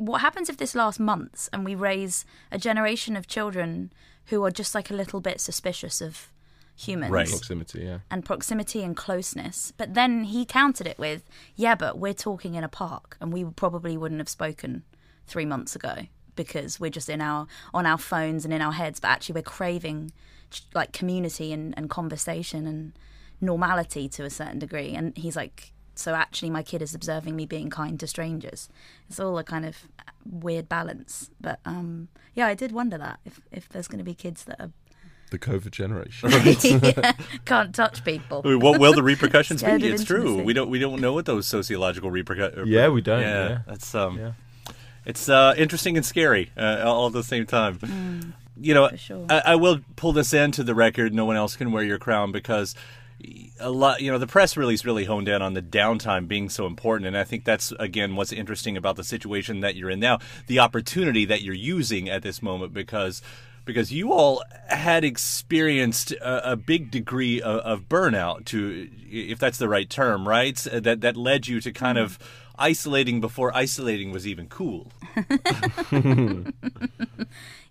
what 0.00 0.20
happens 0.20 0.48
if 0.48 0.56
this 0.56 0.74
lasts 0.74 0.98
months 1.00 1.48
and 1.52 1.64
we 1.64 1.74
raise 1.74 2.24
a 2.50 2.58
generation 2.58 3.16
of 3.16 3.26
children 3.26 3.92
who 4.26 4.44
are 4.44 4.50
just 4.50 4.74
like 4.74 4.90
a 4.90 4.94
little 4.94 5.20
bit 5.20 5.40
suspicious 5.40 6.00
of 6.00 6.32
humans? 6.76 7.12
Right. 7.12 7.28
proximity 7.28 7.80
yeah. 7.80 7.98
And 8.10 8.24
proximity 8.24 8.82
and 8.82 8.96
closeness. 8.96 9.72
But 9.76 9.94
then 9.94 10.24
he 10.24 10.44
countered 10.44 10.86
it 10.86 10.98
with 10.98 11.24
yeah 11.54 11.74
but 11.74 11.98
we're 11.98 12.14
talking 12.14 12.54
in 12.54 12.64
a 12.64 12.68
park 12.68 13.16
and 13.20 13.32
we 13.32 13.44
probably 13.44 13.96
wouldn't 13.96 14.20
have 14.20 14.28
spoken 14.28 14.84
three 15.26 15.46
months 15.46 15.76
ago 15.76 16.06
because 16.34 16.80
we're 16.80 16.90
just 16.90 17.10
in 17.10 17.20
our 17.20 17.46
on 17.74 17.84
our 17.84 17.98
phones 17.98 18.44
and 18.44 18.54
in 18.54 18.62
our 18.62 18.72
heads 18.72 19.00
but 19.00 19.08
actually 19.08 19.34
we're 19.34 19.42
craving 19.42 20.12
like 20.74 20.92
community 20.92 21.52
and, 21.52 21.74
and 21.76 21.90
conversation 21.90 22.66
and 22.66 22.92
normality 23.40 24.08
to 24.08 24.24
a 24.24 24.30
certain 24.30 24.58
degree. 24.58 24.94
And 24.94 25.16
he's 25.16 25.36
like 25.36 25.72
so 26.00 26.14
actually 26.14 26.50
my 26.50 26.62
kid 26.62 26.82
is 26.82 26.94
observing 26.94 27.36
me 27.36 27.46
being 27.46 27.70
kind 27.70 28.00
to 28.00 28.06
strangers 28.06 28.68
it's 29.08 29.20
all 29.20 29.38
a 29.38 29.44
kind 29.44 29.64
of 29.64 29.88
weird 30.24 30.68
balance 30.68 31.30
but 31.40 31.60
um, 31.64 32.08
yeah 32.34 32.46
i 32.46 32.54
did 32.54 32.72
wonder 32.72 32.98
that 32.98 33.20
if 33.24 33.40
if 33.52 33.68
there's 33.68 33.88
going 33.88 33.98
to 33.98 34.04
be 34.04 34.14
kids 34.14 34.44
that 34.44 34.60
are 34.60 34.70
the 35.30 35.38
COVID 35.38 35.70
generation 35.70 36.28
yeah, 36.82 37.12
can't 37.44 37.74
touch 37.74 38.04
people. 38.04 38.42
what 38.42 38.80
will 38.80 38.92
the 38.92 39.02
repercussions 39.02 39.62
be? 39.62 39.70
It's 39.70 40.02
true. 40.02 40.42
We 40.42 40.52
don't 40.52 40.68
we 40.70 40.80
don't 40.80 41.00
know 41.00 41.12
what 41.12 41.24
those 41.24 41.46
sociological 41.46 42.10
repercussions. 42.10 42.68
Yeah, 42.68 42.88
we 42.88 43.00
don't. 43.00 43.20
Yeah, 43.20 43.48
yeah. 43.48 43.58
that's 43.66 43.94
um, 43.94 44.18
yeah. 44.18 44.32
it's 45.04 45.28
uh, 45.28 45.54
interesting 45.56 45.96
and 45.96 46.04
scary 46.04 46.50
uh, 46.56 46.82
all 46.84 47.06
at 47.06 47.12
the 47.12 47.22
same 47.22 47.46
time. 47.46 47.78
Mm, 47.78 48.32
you 48.60 48.74
know, 48.74 48.90
sure. 48.96 49.26
I, 49.30 49.42
I 49.46 49.54
will 49.54 49.80
pull 49.96 50.12
this 50.12 50.34
into 50.34 50.62
the 50.62 50.74
record. 50.74 51.14
No 51.14 51.24
one 51.24 51.36
else 51.36 51.56
can 51.56 51.70
wear 51.72 51.84
your 51.84 51.98
crown 51.98 52.32
because 52.32 52.74
a 53.58 53.70
lot 53.70 54.00
you 54.00 54.10
know 54.10 54.18
the 54.18 54.26
press 54.26 54.56
release 54.56 54.84
really 54.84 55.04
honed 55.04 55.28
in 55.28 55.42
on 55.42 55.54
the 55.54 55.62
downtime 55.62 56.26
being 56.26 56.48
so 56.48 56.66
important 56.66 57.06
and 57.06 57.16
i 57.16 57.24
think 57.24 57.44
that's 57.44 57.72
again 57.78 58.16
what's 58.16 58.32
interesting 58.32 58.76
about 58.76 58.96
the 58.96 59.04
situation 59.04 59.60
that 59.60 59.76
you're 59.76 59.90
in 59.90 60.00
now 60.00 60.18
the 60.46 60.58
opportunity 60.58 61.24
that 61.24 61.42
you're 61.42 61.54
using 61.54 62.08
at 62.08 62.22
this 62.22 62.42
moment 62.42 62.72
because 62.72 63.22
because 63.64 63.92
you 63.92 64.12
all 64.12 64.42
had 64.68 65.04
experienced 65.04 66.12
a, 66.12 66.52
a 66.52 66.56
big 66.56 66.90
degree 66.90 67.40
of, 67.40 67.60
of, 67.60 67.88
burnout 67.88 68.44
to 68.44 68.88
if 69.10 69.38
that's 69.38 69.58
the 69.58 69.68
right 69.68 69.88
term 69.90 70.26
right? 70.26 70.56
That 70.72 71.02
that 71.02 71.16
led 71.16 71.46
you 71.46 71.60
to 71.60 71.72
kind 71.72 71.98
of 71.98 72.18
isolating 72.58 73.20
before 73.20 73.54
isolating 73.56 74.10
was 74.12 74.26
even 74.26 74.48
cool. 74.48 74.90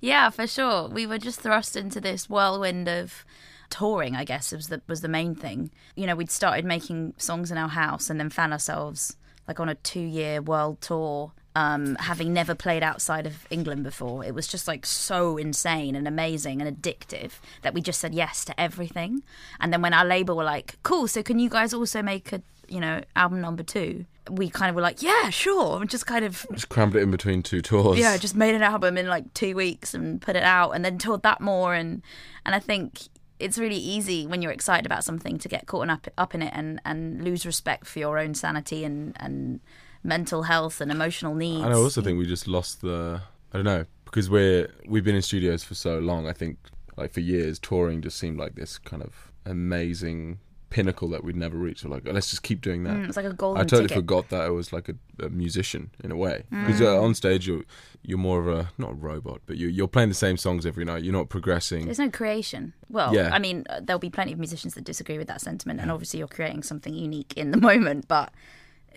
Yeah 0.01 0.29
for 0.29 0.47
sure. 0.47 0.87
We 0.87 1.05
were 1.05 1.17
just 1.17 1.41
thrust 1.41 1.75
into 1.75 1.99
this 1.99 2.29
whirlwind 2.29 2.87
of 2.87 3.25
touring, 3.69 4.15
I 4.15 4.23
guess, 4.23 4.51
was 4.51 4.67
the 4.67 4.81
was 4.87 5.01
the 5.01 5.07
main 5.07 5.35
thing. 5.35 5.71
You 5.95 6.07
know, 6.07 6.15
we'd 6.15 6.31
started 6.31 6.65
making 6.65 7.13
songs 7.17 7.51
in 7.51 7.57
our 7.57 7.69
house 7.69 8.09
and 8.09 8.19
then 8.19 8.29
found 8.29 8.53
ourselves 8.53 9.15
like 9.47 9.59
on 9.59 9.69
a 9.69 9.75
two 9.75 10.01
year 10.01 10.41
world 10.41 10.81
tour. 10.81 11.31
Um, 11.55 11.95
having 11.95 12.31
never 12.31 12.55
played 12.55 12.83
outside 12.83 13.25
of 13.25 13.45
England 13.49 13.83
before, 13.83 14.23
it 14.23 14.33
was 14.33 14.47
just 14.47 14.67
like 14.67 14.85
so 14.85 15.35
insane 15.35 15.95
and 15.95 16.07
amazing 16.07 16.61
and 16.61 16.81
addictive 16.81 17.31
that 17.63 17.73
we 17.73 17.81
just 17.81 17.99
said 17.99 18.13
yes 18.13 18.45
to 18.45 18.57
everything. 18.57 19.23
And 19.59 19.73
then 19.73 19.81
when 19.81 19.93
our 19.93 20.05
label 20.05 20.37
were 20.37 20.43
like, 20.43 20.77
"Cool, 20.83 21.07
so 21.07 21.23
can 21.23 21.39
you 21.39 21.49
guys 21.49 21.73
also 21.73 22.01
make 22.01 22.31
a 22.31 22.41
you 22.67 22.79
know 22.79 23.01
album 23.15 23.41
number 23.41 23.63
two? 23.63 24.05
we 24.29 24.49
kind 24.49 24.69
of 24.69 24.75
were 24.75 24.81
like, 24.81 25.01
yeah, 25.01 25.29
sure, 25.29 25.81
and 25.81 25.89
just 25.89 26.05
kind 26.05 26.23
of 26.25 26.45
just 26.53 26.69
crammed 26.69 26.95
it 26.95 27.01
in 27.01 27.11
between 27.11 27.41
two 27.41 27.61
tours. 27.61 27.97
Yeah, 27.97 28.17
just 28.17 28.35
made 28.35 28.55
an 28.55 28.61
album 28.61 28.97
in 28.97 29.07
like 29.07 29.33
two 29.33 29.55
weeks 29.55 29.93
and 29.93 30.21
put 30.21 30.35
it 30.35 30.43
out, 30.43 30.71
and 30.71 30.83
then 30.85 30.97
toured 30.97 31.23
that 31.23 31.41
more, 31.41 31.73
and 31.73 32.01
and 32.45 32.55
I 32.55 32.59
think 32.59 33.01
it's 33.39 33.57
really 33.57 33.77
easy 33.77 34.27
when 34.27 34.41
you're 34.41 34.51
excited 34.51 34.85
about 34.85 35.03
something 35.03 35.37
to 35.39 35.47
get 35.47 35.65
caught 35.65 35.89
up 35.89 36.07
up 36.17 36.35
in 36.35 36.41
it 36.41 36.51
and 36.53 36.81
and 36.85 37.23
lose 37.23 37.45
respect 37.45 37.85
for 37.87 37.99
your 37.99 38.19
own 38.19 38.33
sanity 38.33 38.83
and 38.83 39.15
and 39.19 39.59
mental 40.03 40.43
health 40.43 40.81
and 40.81 40.91
emotional 40.91 41.35
needs. 41.35 41.63
And 41.63 41.73
I 41.73 41.77
also 41.77 42.01
think 42.01 42.17
we 42.17 42.25
just 42.25 42.47
lost 42.47 42.81
the 42.81 43.21
I 43.53 43.57
don't 43.57 43.65
know 43.65 43.85
because 44.05 44.29
we're 44.29 44.73
we've 44.85 45.03
been 45.03 45.15
in 45.15 45.21
studios 45.21 45.63
for 45.63 45.75
so 45.75 45.99
long. 45.99 46.27
I 46.27 46.33
think 46.33 46.57
like 46.97 47.11
for 47.11 47.21
years 47.21 47.59
touring 47.59 48.01
just 48.01 48.17
seemed 48.17 48.37
like 48.37 48.55
this 48.55 48.77
kind 48.77 49.01
of 49.01 49.31
amazing 49.45 50.39
pinnacle 50.69 51.09
that 51.09 51.23
we'd 51.23 51.35
never 51.35 51.57
reach. 51.57 51.81
So 51.81 51.89
like, 51.89 52.03
let's 52.05 52.29
just 52.29 52.43
keep 52.43 52.61
doing 52.61 52.83
that. 52.83 52.93
Mm, 52.93 53.07
it's 53.07 53.17
like 53.17 53.25
a 53.25 53.33
golden. 53.33 53.61
I 53.61 53.63
totally 53.63 53.87
ticket. 53.87 53.97
forgot 53.97 54.29
that 54.29 54.41
I 54.41 54.49
was 54.49 54.71
like 54.71 54.89
a, 54.89 54.95
a 55.23 55.29
musician 55.29 55.91
in 56.03 56.11
a 56.11 56.15
way 56.15 56.43
because 56.49 56.79
mm. 56.79 56.85
uh, 56.85 57.01
on 57.01 57.15
stage 57.15 57.47
you're 57.47 57.63
you're 58.03 58.17
more 58.17 58.39
of 58.39 58.47
a 58.47 58.71
not 58.77 58.91
a 58.91 58.95
robot, 58.95 59.41
but 59.45 59.57
you're 59.57 59.69
you're 59.69 59.87
playing 59.87 60.09
the 60.09 60.15
same 60.15 60.37
songs 60.37 60.65
every 60.65 60.85
night. 60.85 61.03
You're 61.03 61.13
not 61.13 61.29
progressing. 61.29 61.85
There's 61.85 61.99
no 61.99 62.09
creation. 62.09 62.73
Well, 62.89 63.13
yeah. 63.13 63.29
I 63.31 63.39
mean, 63.39 63.65
uh, 63.69 63.81
there'll 63.83 63.99
be 63.99 64.09
plenty 64.09 64.33
of 64.33 64.39
musicians 64.39 64.75
that 64.75 64.83
disagree 64.83 65.17
with 65.17 65.27
that 65.27 65.41
sentiment, 65.41 65.79
and 65.79 65.91
obviously 65.91 66.19
you're 66.19 66.27
creating 66.27 66.63
something 66.63 66.93
unique 66.93 67.33
in 67.35 67.51
the 67.51 67.57
moment, 67.69 68.07
but. 68.07 68.31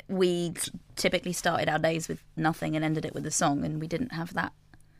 We 0.08 0.54
typically 0.96 1.32
started 1.32 1.68
our 1.68 1.78
days 1.78 2.08
with 2.08 2.22
nothing 2.36 2.74
and 2.76 2.84
ended 2.84 3.04
it 3.04 3.14
with 3.14 3.24
a 3.26 3.30
song, 3.30 3.64
and 3.64 3.80
we 3.80 3.86
didn't 3.86 4.12
have 4.12 4.34
that. 4.34 4.52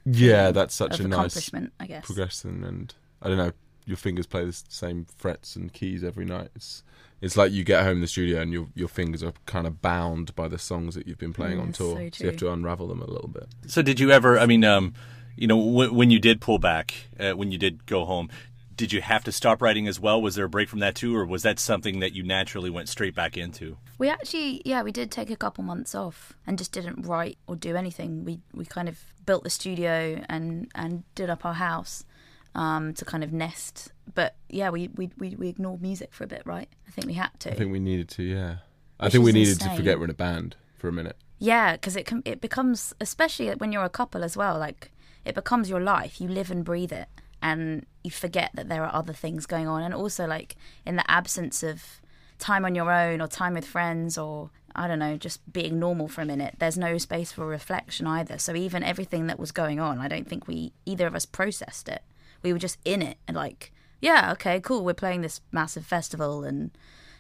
Yeah, 0.04 0.52
that's 0.52 0.74
such 0.74 1.00
a 1.00 1.08
nice 1.08 1.18
accomplishment, 1.18 1.72
I 1.80 1.86
guess. 1.86 2.04
progression, 2.06 2.62
and 2.62 2.94
I 3.20 3.28
don't 3.28 3.36
know 3.36 3.52
your 3.84 3.96
fingers 3.96 4.26
play 4.26 4.44
the 4.44 4.52
same 4.52 5.06
frets 5.16 5.56
and 5.56 5.72
keys 5.72 6.04
every 6.04 6.24
night. 6.24 6.50
It's 6.54 6.82
it's 7.20 7.36
like 7.36 7.52
you 7.52 7.62
get 7.62 7.84
home 7.84 7.96
in 7.96 8.00
the 8.00 8.08
studio 8.08 8.40
and 8.40 8.52
your 8.52 8.66
your 8.74 8.88
fingers 8.88 9.22
are 9.22 9.32
kind 9.46 9.66
of 9.66 9.80
bound 9.80 10.34
by 10.34 10.48
the 10.48 10.58
songs 10.58 10.94
that 10.94 11.06
you've 11.06 11.18
been 11.18 11.32
playing 11.32 11.60
on 11.60 11.72
tour. 11.72 11.96
So, 11.96 12.10
so, 12.12 12.24
you 12.24 12.30
have 12.30 12.38
to 12.40 12.52
unravel 12.52 12.88
them 12.88 13.00
a 13.00 13.06
little 13.06 13.28
bit. 13.28 13.46
So 13.66 13.82
did 13.82 14.00
you 14.00 14.10
ever? 14.10 14.38
I 14.38 14.46
mean, 14.46 14.64
um, 14.64 14.94
you 15.36 15.46
know, 15.46 15.56
w- 15.56 15.92
when 15.92 16.10
you 16.10 16.18
did 16.18 16.40
pull 16.40 16.58
back, 16.58 16.94
uh, 17.18 17.32
when 17.32 17.52
you 17.52 17.58
did 17.58 17.86
go 17.86 18.04
home, 18.04 18.28
did 18.74 18.92
you 18.92 19.00
have 19.00 19.22
to 19.24 19.32
stop 19.32 19.62
writing 19.62 19.86
as 19.86 20.00
well? 20.00 20.20
Was 20.20 20.34
there 20.34 20.46
a 20.46 20.48
break 20.48 20.68
from 20.68 20.80
that 20.80 20.96
too, 20.96 21.14
or 21.16 21.24
was 21.24 21.42
that 21.44 21.60
something 21.60 22.00
that 22.00 22.12
you 22.12 22.24
naturally 22.24 22.70
went 22.70 22.88
straight 22.88 23.14
back 23.14 23.36
into? 23.36 23.78
We 23.98 24.08
actually, 24.08 24.62
yeah, 24.64 24.82
we 24.82 24.90
did 24.90 25.10
take 25.10 25.30
a 25.30 25.36
couple 25.36 25.62
months 25.62 25.94
off 25.94 26.32
and 26.46 26.58
just 26.58 26.72
didn't 26.72 27.06
write 27.06 27.38
or 27.46 27.54
do 27.54 27.76
anything. 27.76 28.24
We 28.24 28.40
we 28.52 28.64
kind 28.64 28.88
of 28.88 28.98
built 29.24 29.44
the 29.44 29.50
studio 29.50 30.24
and 30.28 30.68
and 30.74 31.04
did 31.14 31.30
up 31.30 31.44
our 31.44 31.54
house 31.54 32.04
um, 32.54 32.94
to 32.94 33.04
kind 33.04 33.24
of 33.24 33.32
nest. 33.32 33.92
But 34.14 34.36
yeah, 34.48 34.70
we, 34.70 34.88
we 34.94 35.10
we 35.18 35.36
we 35.36 35.48
ignored 35.48 35.82
music 35.82 36.12
for 36.12 36.24
a 36.24 36.26
bit, 36.26 36.42
right? 36.44 36.68
I 36.86 36.90
think 36.90 37.06
we 37.06 37.14
had 37.14 37.30
to. 37.40 37.52
I 37.52 37.54
think 37.54 37.72
we 37.72 37.80
needed 37.80 38.08
to, 38.10 38.22
yeah. 38.22 38.56
I 39.00 39.08
think 39.08 39.24
we 39.24 39.32
needed 39.32 39.54
insane. 39.54 39.70
to 39.70 39.76
forget 39.76 39.98
we're 39.98 40.04
in 40.04 40.10
a 40.10 40.14
band 40.14 40.56
for 40.76 40.88
a 40.88 40.92
minute. 40.92 41.16
Yeah, 41.38 41.72
because 41.72 41.96
it 41.96 42.06
can, 42.06 42.22
it 42.24 42.40
becomes, 42.40 42.94
especially 43.00 43.50
when 43.50 43.72
you're 43.72 43.84
a 43.84 43.88
couple 43.88 44.22
as 44.22 44.36
well, 44.36 44.58
like 44.58 44.92
it 45.24 45.34
becomes 45.34 45.68
your 45.68 45.80
life. 45.80 46.20
You 46.20 46.28
live 46.28 46.50
and 46.50 46.64
breathe 46.64 46.92
it, 46.92 47.08
and 47.40 47.86
you 48.04 48.10
forget 48.10 48.50
that 48.54 48.68
there 48.68 48.84
are 48.84 48.94
other 48.94 49.12
things 49.12 49.46
going 49.46 49.66
on. 49.66 49.82
And 49.82 49.94
also, 49.94 50.26
like 50.26 50.56
in 50.86 50.96
the 50.96 51.10
absence 51.10 51.62
of 51.62 52.00
time 52.38 52.64
on 52.64 52.74
your 52.74 52.92
own 52.92 53.20
or 53.20 53.28
time 53.28 53.54
with 53.54 53.64
friends 53.64 54.18
or 54.18 54.50
I 54.74 54.88
don't 54.88 54.98
know, 54.98 55.16
just 55.16 55.52
being 55.52 55.78
normal 55.78 56.08
for 56.08 56.22
a 56.22 56.24
minute, 56.24 56.54
there's 56.58 56.78
no 56.78 56.96
space 56.98 57.30
for 57.30 57.46
reflection 57.46 58.06
either. 58.06 58.38
So 58.38 58.54
even 58.54 58.82
everything 58.82 59.26
that 59.26 59.38
was 59.38 59.52
going 59.52 59.80
on, 59.80 59.98
I 59.98 60.08
don't 60.08 60.26
think 60.26 60.48
we 60.48 60.72
either 60.86 61.06
of 61.06 61.14
us 61.14 61.26
processed 61.26 61.88
it 61.88 62.02
we 62.42 62.52
were 62.52 62.58
just 62.58 62.78
in 62.84 63.02
it 63.02 63.18
and 63.26 63.36
like, 63.36 63.72
yeah, 64.00 64.32
okay, 64.32 64.60
cool, 64.60 64.84
we're 64.84 64.94
playing 64.94 65.22
this 65.22 65.40
massive 65.52 65.86
festival 65.86 66.44
and 66.44 66.70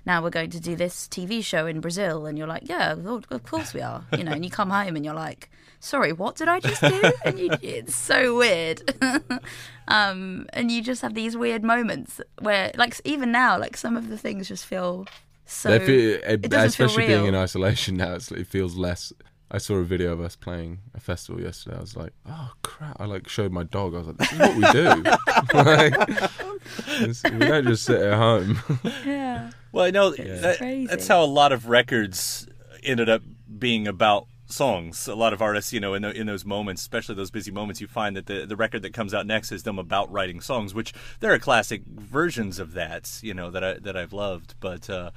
now 0.04 0.22
we're 0.22 0.30
going 0.30 0.50
to 0.50 0.60
do 0.60 0.74
this 0.74 1.06
TV 1.06 1.44
show 1.44 1.66
in 1.66 1.80
Brazil, 1.80 2.26
and 2.26 2.36
you're 2.36 2.46
like, 2.46 2.68
yeah, 2.68 2.92
of 2.92 3.42
course 3.44 3.72
we 3.72 3.80
are, 3.80 4.04
you 4.16 4.24
know. 4.24 4.32
And 4.32 4.44
you 4.44 4.50
come 4.50 4.70
home 4.70 4.96
and 4.96 5.04
you're 5.04 5.14
like, 5.14 5.48
sorry, 5.78 6.12
what 6.12 6.36
did 6.36 6.48
I 6.48 6.58
just 6.58 6.80
do? 6.80 7.12
And 7.24 7.38
you, 7.38 7.50
it's 7.62 7.94
so 7.94 8.36
weird. 8.36 8.82
um, 9.88 10.46
and 10.52 10.70
you 10.72 10.82
just 10.82 11.02
have 11.02 11.14
these 11.14 11.36
weird 11.36 11.62
moments 11.62 12.20
where, 12.40 12.72
like, 12.76 13.00
even 13.04 13.30
now, 13.30 13.58
like 13.58 13.76
some 13.76 13.96
of 13.96 14.08
the 14.08 14.18
things 14.18 14.48
just 14.48 14.66
feel 14.66 15.06
so. 15.46 15.78
Feel, 15.78 16.18
it 16.24 16.52
especially 16.52 17.06
being 17.06 17.26
in 17.26 17.36
isolation 17.36 17.96
now, 17.96 18.14
it 18.14 18.46
feels 18.48 18.76
less 18.76 19.12
I 19.54 19.58
saw 19.58 19.74
a 19.74 19.84
video 19.84 20.14
of 20.14 20.20
us 20.22 20.34
playing 20.34 20.78
a 20.94 21.00
festival 21.00 21.42
yesterday. 21.42 21.76
I 21.76 21.80
was 21.80 21.94
like, 21.94 22.14
oh 22.26 22.52
crap! 22.62 22.96
I 22.98 23.04
like 23.04 23.28
showed 23.28 23.52
my 23.52 23.64
dog. 23.64 23.94
I 23.94 23.98
was 23.98 24.06
like, 24.06 24.16
this 24.16 24.32
is 24.32 24.38
what 24.38 24.56
we 24.56 24.72
do. 24.72 25.02
like, 25.54 27.32
we 27.32 27.38
don't 27.46 27.66
just 27.66 27.84
sit 27.84 28.00
at 28.00 28.14
home. 28.14 28.58
yeah. 29.04 29.50
Well, 29.70 29.84
I 29.84 29.90
know 29.90 30.10
that, 30.10 30.86
that's 30.88 31.06
how 31.06 31.22
a 31.22 31.26
lot 31.26 31.52
of 31.52 31.68
records 31.68 32.48
ended 32.82 33.10
up 33.10 33.22
being 33.58 33.86
about 33.86 34.26
songs. 34.46 35.06
A 35.06 35.14
lot 35.14 35.34
of 35.34 35.42
artists, 35.42 35.70
you 35.70 35.80
know, 35.80 35.92
in, 35.92 36.02
the, 36.02 36.12
in 36.12 36.26
those 36.26 36.46
moments, 36.46 36.80
especially 36.80 37.14
those 37.14 37.30
busy 37.30 37.50
moments, 37.50 37.80
you 37.80 37.86
find 37.86 38.16
that 38.16 38.26
the, 38.26 38.46
the 38.46 38.56
record 38.56 38.80
that 38.82 38.94
comes 38.94 39.12
out 39.12 39.26
next 39.26 39.52
is 39.52 39.64
them 39.64 39.78
about 39.78 40.10
writing 40.10 40.40
songs, 40.40 40.72
which 40.72 40.94
there 41.20 41.30
are 41.30 41.38
classic 41.38 41.82
versions 41.86 42.58
of 42.58 42.72
that, 42.72 43.18
you 43.22 43.34
know, 43.34 43.50
that 43.50 43.62
I 43.62 43.74
that 43.74 43.98
I've 43.98 44.14
loved. 44.14 44.54
But 44.60 44.88
uh, 44.88 45.10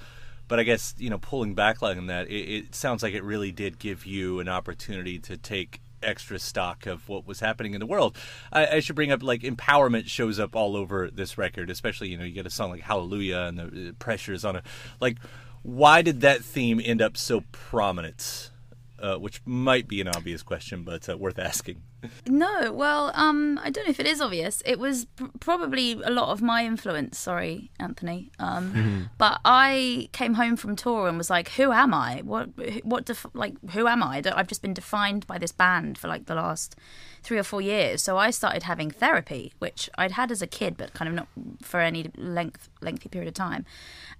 but 0.47 0.59
I 0.59 0.63
guess 0.63 0.95
you 0.97 1.09
know, 1.09 1.17
pulling 1.17 1.55
back 1.55 1.81
on 1.81 2.07
that, 2.07 2.27
it, 2.27 2.33
it 2.33 2.75
sounds 2.75 3.03
like 3.03 3.13
it 3.13 3.23
really 3.23 3.51
did 3.51 3.79
give 3.79 4.05
you 4.05 4.39
an 4.39 4.49
opportunity 4.49 5.19
to 5.19 5.37
take 5.37 5.81
extra 6.03 6.37
stock 6.39 6.85
of 6.85 7.09
what 7.09 7.25
was 7.25 7.39
happening 7.39 7.73
in 7.73 7.79
the 7.79 7.85
world. 7.85 8.17
I, 8.51 8.67
I, 8.67 8.79
should 8.79 8.95
bring 8.95 9.11
up 9.11 9.23
like 9.23 9.41
empowerment 9.41 10.07
shows 10.07 10.39
up 10.39 10.55
all 10.55 10.75
over 10.75 11.09
this 11.09 11.37
record, 11.37 11.69
especially 11.69 12.09
you 12.09 12.17
know 12.17 12.23
you 12.23 12.31
get 12.31 12.45
a 12.45 12.51
song 12.51 12.69
like 12.69 12.81
Hallelujah 12.81 13.39
and 13.39 13.57
the 13.57 13.95
pressures 13.97 14.45
on 14.45 14.57
it. 14.57 14.63
Like, 14.99 15.17
why 15.63 16.01
did 16.01 16.21
that 16.21 16.43
theme 16.43 16.79
end 16.83 17.01
up 17.01 17.17
so 17.17 17.43
prominent? 17.51 18.51
Uh, 18.97 19.17
which 19.17 19.41
might 19.45 19.89
be 19.89 19.99
an 19.99 20.07
obvious 20.07 20.41
question, 20.41 20.83
but 20.83 21.09
uh, 21.09 21.17
worth 21.17 21.37
asking. 21.37 21.81
No, 22.27 22.71
well, 22.71 23.11
um, 23.13 23.59
I 23.63 23.69
don't 23.69 23.85
know 23.85 23.91
if 23.91 23.99
it 23.99 24.07
is 24.07 24.21
obvious. 24.21 24.61
It 24.65 24.79
was 24.79 25.05
pr- 25.05 25.25
probably 25.39 25.93
a 25.93 26.09
lot 26.09 26.29
of 26.29 26.41
my 26.41 26.65
influence. 26.65 27.17
Sorry, 27.17 27.71
Anthony. 27.79 28.31
Um, 28.39 28.71
mm-hmm. 28.71 29.01
But 29.17 29.39
I 29.45 30.09
came 30.11 30.35
home 30.35 30.55
from 30.55 30.75
tour 30.75 31.07
and 31.07 31.17
was 31.17 31.29
like, 31.29 31.49
"Who 31.51 31.71
am 31.71 31.93
I? 31.93 32.21
What? 32.23 32.49
What? 32.83 33.05
Def- 33.05 33.25
like, 33.33 33.53
who 33.71 33.87
am 33.87 34.03
I? 34.03 34.21
I've 34.33 34.47
just 34.47 34.61
been 34.61 34.73
defined 34.73 35.27
by 35.27 35.37
this 35.37 35.51
band 35.51 35.97
for 35.97 36.07
like 36.07 36.25
the 36.25 36.35
last 36.35 36.75
three 37.25 37.39
or 37.39 37.43
four 37.43 37.61
years. 37.61 38.03
So 38.03 38.17
I 38.17 38.29
started 38.29 38.63
having 38.63 38.91
therapy, 38.91 39.51
which 39.59 39.89
I'd 39.97 40.11
had 40.11 40.31
as 40.31 40.41
a 40.41 40.47
kid, 40.47 40.77
but 40.77 40.93
kind 40.93 41.09
of 41.09 41.15
not 41.15 41.27
for 41.61 41.79
any 41.79 42.11
length 42.15 42.69
lengthy 42.81 43.09
period 43.09 43.27
of 43.27 43.33
time. 43.33 43.65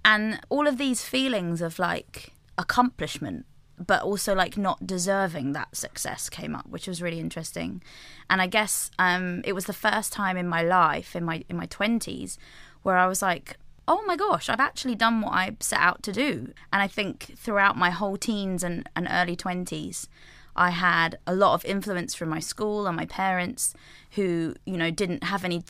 And 0.04 0.40
all 0.48 0.66
of 0.66 0.76
these 0.76 1.04
feelings 1.04 1.62
of 1.62 1.78
like 1.78 2.32
accomplishment 2.58 3.46
but 3.78 4.02
also 4.02 4.34
like 4.34 4.56
not 4.56 4.86
deserving 4.86 5.52
that 5.52 5.76
success 5.76 6.28
came 6.28 6.54
up, 6.54 6.66
which 6.68 6.86
was 6.86 7.02
really 7.02 7.20
interesting. 7.20 7.82
And 8.30 8.40
I 8.40 8.46
guess 8.46 8.90
um, 8.98 9.42
it 9.44 9.52
was 9.52 9.66
the 9.66 9.72
first 9.72 10.12
time 10.12 10.36
in 10.36 10.48
my 10.48 10.62
life, 10.62 11.14
in 11.14 11.24
my 11.24 11.44
in 11.48 11.56
my 11.56 11.66
twenties, 11.66 12.38
where 12.82 12.96
I 12.96 13.06
was 13.06 13.22
like, 13.22 13.56
oh 13.88 14.02
my 14.06 14.16
gosh, 14.16 14.48
I've 14.48 14.60
actually 14.60 14.94
done 14.94 15.20
what 15.20 15.32
I 15.32 15.56
set 15.60 15.80
out 15.80 16.02
to 16.04 16.12
do. 16.12 16.52
And 16.72 16.82
I 16.82 16.88
think 16.88 17.34
throughout 17.36 17.76
my 17.76 17.90
whole 17.90 18.16
teens 18.16 18.64
and, 18.64 18.88
and 18.96 19.06
early 19.10 19.36
twenties, 19.36 20.08
I 20.56 20.70
had 20.70 21.18
a 21.26 21.34
lot 21.34 21.54
of 21.54 21.64
influence 21.64 22.14
from 22.14 22.30
my 22.30 22.40
school 22.40 22.86
and 22.86 22.96
my 22.96 23.06
parents 23.06 23.74
who, 24.12 24.54
you 24.64 24.76
know, 24.76 24.90
didn't 24.90 25.24
have 25.24 25.44
any 25.44 25.62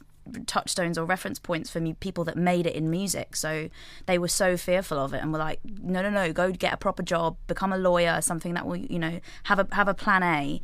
touchstones 0.46 0.98
or 0.98 1.04
reference 1.04 1.38
points 1.38 1.70
for 1.70 1.80
me 1.80 1.94
people 1.94 2.24
that 2.24 2.36
made 2.36 2.66
it 2.66 2.74
in 2.74 2.90
music 2.90 3.36
so 3.36 3.68
they 4.06 4.18
were 4.18 4.28
so 4.28 4.56
fearful 4.56 4.98
of 4.98 5.14
it 5.14 5.22
and 5.22 5.32
were 5.32 5.38
like 5.38 5.60
no 5.82 6.02
no 6.02 6.10
no 6.10 6.32
go 6.32 6.50
get 6.52 6.72
a 6.72 6.76
proper 6.76 7.02
job 7.02 7.36
become 7.46 7.72
a 7.72 7.78
lawyer 7.78 8.20
something 8.20 8.54
that 8.54 8.66
will 8.66 8.76
you 8.76 8.98
know 8.98 9.20
have 9.44 9.58
a 9.58 9.66
have 9.72 9.88
a 9.88 9.94
plan 9.94 10.22
A 10.22 10.60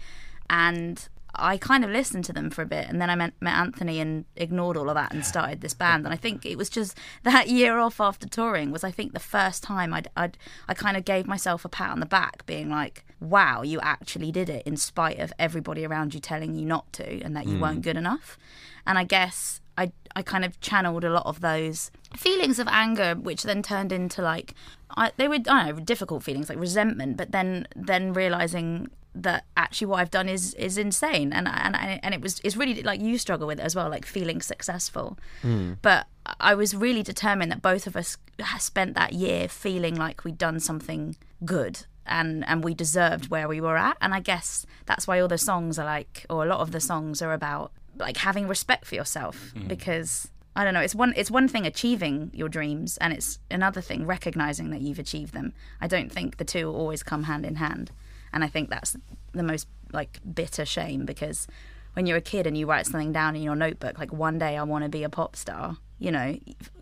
and 0.50 1.08
I 1.34 1.56
kind 1.56 1.84
of 1.84 1.90
listened 1.90 2.24
to 2.26 2.32
them 2.32 2.50
for 2.50 2.62
a 2.62 2.66
bit, 2.66 2.88
and 2.88 3.00
then 3.00 3.08
I 3.08 3.14
met, 3.14 3.32
met 3.40 3.54
Anthony 3.54 4.00
and 4.00 4.26
ignored 4.36 4.76
all 4.76 4.90
of 4.90 4.94
that 4.96 5.12
and 5.14 5.24
started 5.24 5.62
this 5.62 5.72
band. 5.72 6.04
And 6.04 6.12
I 6.12 6.16
think 6.16 6.44
it 6.44 6.58
was 6.58 6.68
just 6.68 6.98
that 7.22 7.48
year 7.48 7.78
off 7.78 8.00
after 8.00 8.28
touring 8.28 8.70
was, 8.70 8.84
I 8.84 8.90
think, 8.90 9.14
the 9.14 9.20
first 9.20 9.62
time 9.62 9.94
I'd, 9.94 10.08
I'd 10.16 10.36
I 10.68 10.74
kind 10.74 10.96
of 10.96 11.04
gave 11.04 11.26
myself 11.26 11.64
a 11.64 11.68
pat 11.68 11.90
on 11.90 12.00
the 12.00 12.06
back, 12.06 12.44
being 12.44 12.68
like, 12.68 13.04
"Wow, 13.22 13.62
you 13.62 13.80
actually 13.80 14.32
did 14.32 14.48
it 14.48 14.66
in 14.66 14.76
spite 14.76 15.18
of 15.18 15.32
everybody 15.38 15.84
around 15.86 16.14
you 16.14 16.20
telling 16.20 16.54
you 16.54 16.64
not 16.64 16.92
to 16.94 17.20
and 17.22 17.36
that 17.36 17.46
you 17.46 17.56
mm. 17.56 17.60
weren't 17.60 17.82
good 17.82 17.96
enough." 17.96 18.38
And 18.86 18.98
I 18.98 19.04
guess 19.04 19.60
I 19.78 19.92
I 20.14 20.22
kind 20.22 20.44
of 20.44 20.60
channeled 20.60 21.04
a 21.04 21.10
lot 21.10 21.26
of 21.26 21.40
those 21.40 21.90
feelings 22.16 22.58
of 22.58 22.68
anger, 22.68 23.14
which 23.14 23.42
then 23.42 23.62
turned 23.62 23.92
into 23.92 24.22
like 24.22 24.54
I, 24.96 25.12
they 25.16 25.28
were 25.28 25.36
I 25.36 25.38
don't 25.38 25.66
know 25.66 25.84
difficult 25.84 26.22
feelings 26.22 26.48
like 26.48 26.58
resentment, 26.58 27.16
but 27.16 27.32
then 27.32 27.66
then 27.74 28.12
realizing 28.12 28.90
that 29.14 29.44
actually 29.56 29.86
what 29.86 30.00
I've 30.00 30.10
done 30.10 30.28
is 30.28 30.54
is 30.54 30.78
insane, 30.78 31.32
and 31.32 31.48
and 31.48 31.76
and 31.76 32.14
it 32.14 32.20
was 32.20 32.40
it's 32.44 32.56
really 32.56 32.82
like 32.82 33.00
you 33.00 33.18
struggle 33.18 33.46
with 33.46 33.60
it 33.60 33.62
as 33.62 33.74
well, 33.74 33.88
like 33.88 34.06
feeling 34.06 34.40
successful. 34.40 35.18
Mm. 35.42 35.78
But 35.82 36.06
I 36.40 36.54
was 36.54 36.74
really 36.74 37.02
determined 37.02 37.50
that 37.52 37.62
both 37.62 37.86
of 37.86 37.96
us 37.96 38.16
spent 38.58 38.94
that 38.94 39.12
year 39.12 39.48
feeling 39.48 39.94
like 39.94 40.24
we'd 40.24 40.38
done 40.38 40.60
something 40.60 41.16
good 41.44 41.84
and 42.06 42.46
and 42.48 42.64
we 42.64 42.74
deserved 42.74 43.28
where 43.28 43.48
we 43.48 43.60
were 43.60 43.76
at 43.76 43.96
and 44.00 44.12
i 44.14 44.20
guess 44.20 44.66
that's 44.86 45.06
why 45.06 45.20
all 45.20 45.28
the 45.28 45.38
songs 45.38 45.78
are 45.78 45.84
like 45.84 46.26
or 46.28 46.44
a 46.44 46.48
lot 46.48 46.60
of 46.60 46.72
the 46.72 46.80
songs 46.80 47.22
are 47.22 47.32
about 47.32 47.72
like 47.98 48.16
having 48.16 48.48
respect 48.48 48.84
for 48.84 48.94
yourself 48.94 49.52
mm. 49.54 49.68
because 49.68 50.28
I 50.54 50.64
don't 50.64 50.74
know. 50.74 50.80
It's 50.80 50.94
one. 50.94 51.14
It's 51.16 51.30
one 51.30 51.48
thing 51.48 51.64
achieving 51.64 52.30
your 52.34 52.48
dreams, 52.48 52.98
and 52.98 53.12
it's 53.12 53.38
another 53.50 53.80
thing 53.80 54.06
recognizing 54.06 54.70
that 54.70 54.82
you've 54.82 54.98
achieved 54.98 55.32
them. 55.32 55.54
I 55.80 55.86
don't 55.86 56.12
think 56.12 56.36
the 56.36 56.44
two 56.44 56.68
always 56.68 57.02
come 57.02 57.22
hand 57.22 57.46
in 57.46 57.56
hand, 57.56 57.90
and 58.34 58.44
I 58.44 58.48
think 58.48 58.68
that's 58.68 58.94
the 59.32 59.42
most 59.42 59.66
like 59.92 60.20
bitter 60.34 60.66
shame 60.66 61.06
because 61.06 61.46
when 61.94 62.06
you're 62.06 62.18
a 62.18 62.22
kid 62.22 62.46
and 62.46 62.56
you 62.56 62.66
write 62.66 62.86
something 62.86 63.12
down 63.12 63.34
in 63.36 63.42
your 63.42 63.56
notebook, 63.56 63.98
like 63.98 64.12
one 64.12 64.38
day 64.38 64.56
I 64.56 64.62
want 64.62 64.84
to 64.84 64.90
be 64.90 65.04
a 65.04 65.08
pop 65.08 65.36
star. 65.36 65.78
You 65.98 66.10
know, 66.10 66.36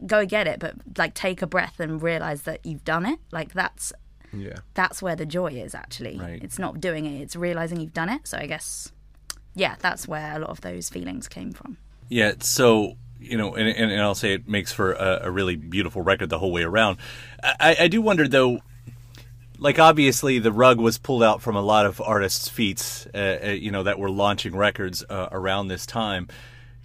go 0.07 0.25
get 0.25 0.47
it, 0.47 0.59
but 0.59 0.75
like 0.97 1.15
take 1.15 1.43
a 1.43 1.47
breath 1.47 1.79
and 1.79 2.03
realize 2.03 2.43
that 2.43 2.65
you've 2.65 2.85
done 2.85 3.07
it. 3.07 3.21
Like 3.31 3.53
that's 3.53 3.93
yeah, 4.33 4.59
that's 4.75 5.03
where 5.03 5.17
the 5.17 5.27
joy 5.27 5.49
is. 5.49 5.75
Actually, 5.75 6.19
right. 6.19 6.43
it's 6.43 6.59
not 6.59 6.81
doing 6.81 7.07
it; 7.07 7.21
it's 7.21 7.37
realizing 7.37 7.81
you've 7.81 7.95
done 7.95 8.09
it. 8.09 8.27
So 8.27 8.39
I 8.39 8.47
guess, 8.47 8.93
yeah, 9.55 9.77
that's 9.79 10.09
where 10.09 10.37
a 10.37 10.39
lot 10.39 10.51
of 10.51 10.61
those 10.61 10.89
feelings 10.89 11.29
came 11.29 11.53
from. 11.53 11.77
Yeah. 12.09 12.35
So 12.41 12.97
you 13.21 13.37
know, 13.37 13.55
and, 13.55 13.69
and, 13.69 13.93
and, 13.93 14.01
I'll 14.01 14.15
say 14.15 14.33
it 14.33 14.49
makes 14.49 14.73
for 14.73 14.93
a, 14.93 15.21
a, 15.25 15.31
really 15.31 15.55
beautiful 15.55 16.03
record 16.03 16.31
the 16.31 16.39
whole 16.39 16.53
way 16.53 16.63
around. 16.63 16.97
I, 17.43 17.77
I, 17.81 17.89
do 17.89 18.01
wonder 18.01 18.27
though, 18.27 18.61
like 19.59 19.79
obviously 19.79 20.39
the 20.39 20.53
rug 20.53 20.81
was 20.81 20.97
pulled 20.97 21.23
out 21.23 21.43
from 21.43 21.55
a 21.55 21.61
lot 21.61 21.85
of 21.85 22.01
artists' 22.01 22.49
feet, 22.49 23.07
uh, 23.15 23.37
uh, 23.45 23.49
you 23.51 23.71
know, 23.71 23.83
that 23.83 23.99
were 23.99 24.11
launching 24.11 24.57
records 24.57 25.05
uh, 25.09 25.29
around 25.31 25.69
this 25.69 25.85
time. 25.85 26.29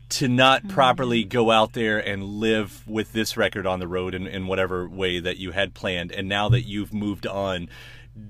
To 0.10 0.28
not 0.28 0.62
mm-hmm. 0.62 0.70
properly 0.70 1.24
go 1.24 1.50
out 1.52 1.74
there 1.74 1.98
and 1.98 2.24
live 2.24 2.88
with 2.88 3.12
this 3.12 3.36
record 3.36 3.66
on 3.66 3.80
the 3.80 3.88
road 3.88 4.14
in, 4.14 4.28
in 4.28 4.46
whatever 4.48 4.88
way 4.88 5.20
that 5.20 5.38
you 5.38 5.52
had 5.52 5.74
planned, 5.74 6.12
and 6.12 6.30
now 6.30 6.48
that 6.50 6.62
you've 6.62 6.94
moved 6.94 7.26
on, 7.26 7.70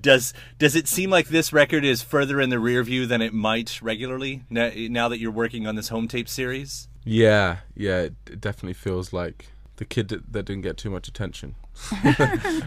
does 0.00 0.32
does 0.58 0.74
it 0.74 0.88
seem 0.88 1.10
like 1.10 1.28
this 1.28 1.52
record 1.52 1.84
is 1.84 2.02
further 2.02 2.40
in 2.40 2.50
the 2.50 2.58
rear 2.58 2.82
view 2.82 3.06
than 3.06 3.22
it 3.22 3.32
might 3.32 3.80
regularly 3.82 4.42
now, 4.50 4.70
now 4.74 5.08
that 5.08 5.18
you're 5.18 5.30
working 5.30 5.66
on 5.66 5.76
this 5.76 5.88
home 5.88 6.08
tape 6.08 6.28
series? 6.28 6.88
Yeah, 7.04 7.58
yeah, 7.76 8.00
it, 8.00 8.14
it 8.26 8.40
definitely 8.40 8.74
feels 8.74 9.12
like 9.12 9.52
the 9.76 9.84
kid 9.84 10.08
that, 10.08 10.32
that, 10.32 10.44
didn't 10.44 10.62
get 10.62 10.76
too 10.76 10.90
much 10.90 11.06
attention. 11.06 11.54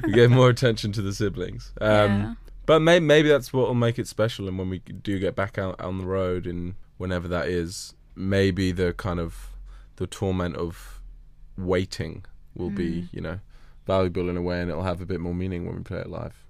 we 0.03 0.13
gave 0.13 0.31
more 0.31 0.49
attention 0.49 0.91
to 0.93 1.01
the 1.01 1.13
siblings. 1.13 1.73
Um, 1.81 1.89
yeah. 1.89 2.33
But 2.65 2.79
maybe, 2.79 3.05
maybe 3.05 3.29
that's 3.29 3.51
what 3.51 3.67
will 3.67 3.73
make 3.73 3.99
it 3.99 4.07
special. 4.07 4.47
And 4.47 4.57
when 4.57 4.69
we 4.69 4.79
do 4.79 5.19
get 5.19 5.35
back 5.35 5.57
out 5.57 5.81
on 5.81 5.97
the 5.97 6.05
road, 6.05 6.45
and 6.45 6.75
whenever 6.97 7.27
that 7.27 7.47
is, 7.47 7.95
maybe 8.15 8.71
the 8.71 8.93
kind 8.93 9.19
of 9.19 9.49
the 9.97 10.07
torment 10.07 10.55
of 10.55 11.01
waiting 11.57 12.25
will 12.55 12.69
mm. 12.69 12.75
be, 12.75 13.09
you 13.11 13.21
know, 13.21 13.39
valuable 13.85 14.29
in 14.29 14.37
a 14.37 14.41
way, 14.41 14.61
and 14.61 14.69
it'll 14.69 14.83
have 14.83 15.01
a 15.01 15.05
bit 15.05 15.19
more 15.19 15.33
meaning 15.33 15.65
when 15.65 15.75
we 15.75 15.83
play 15.83 15.99
it 15.99 16.09
live. 16.09 16.45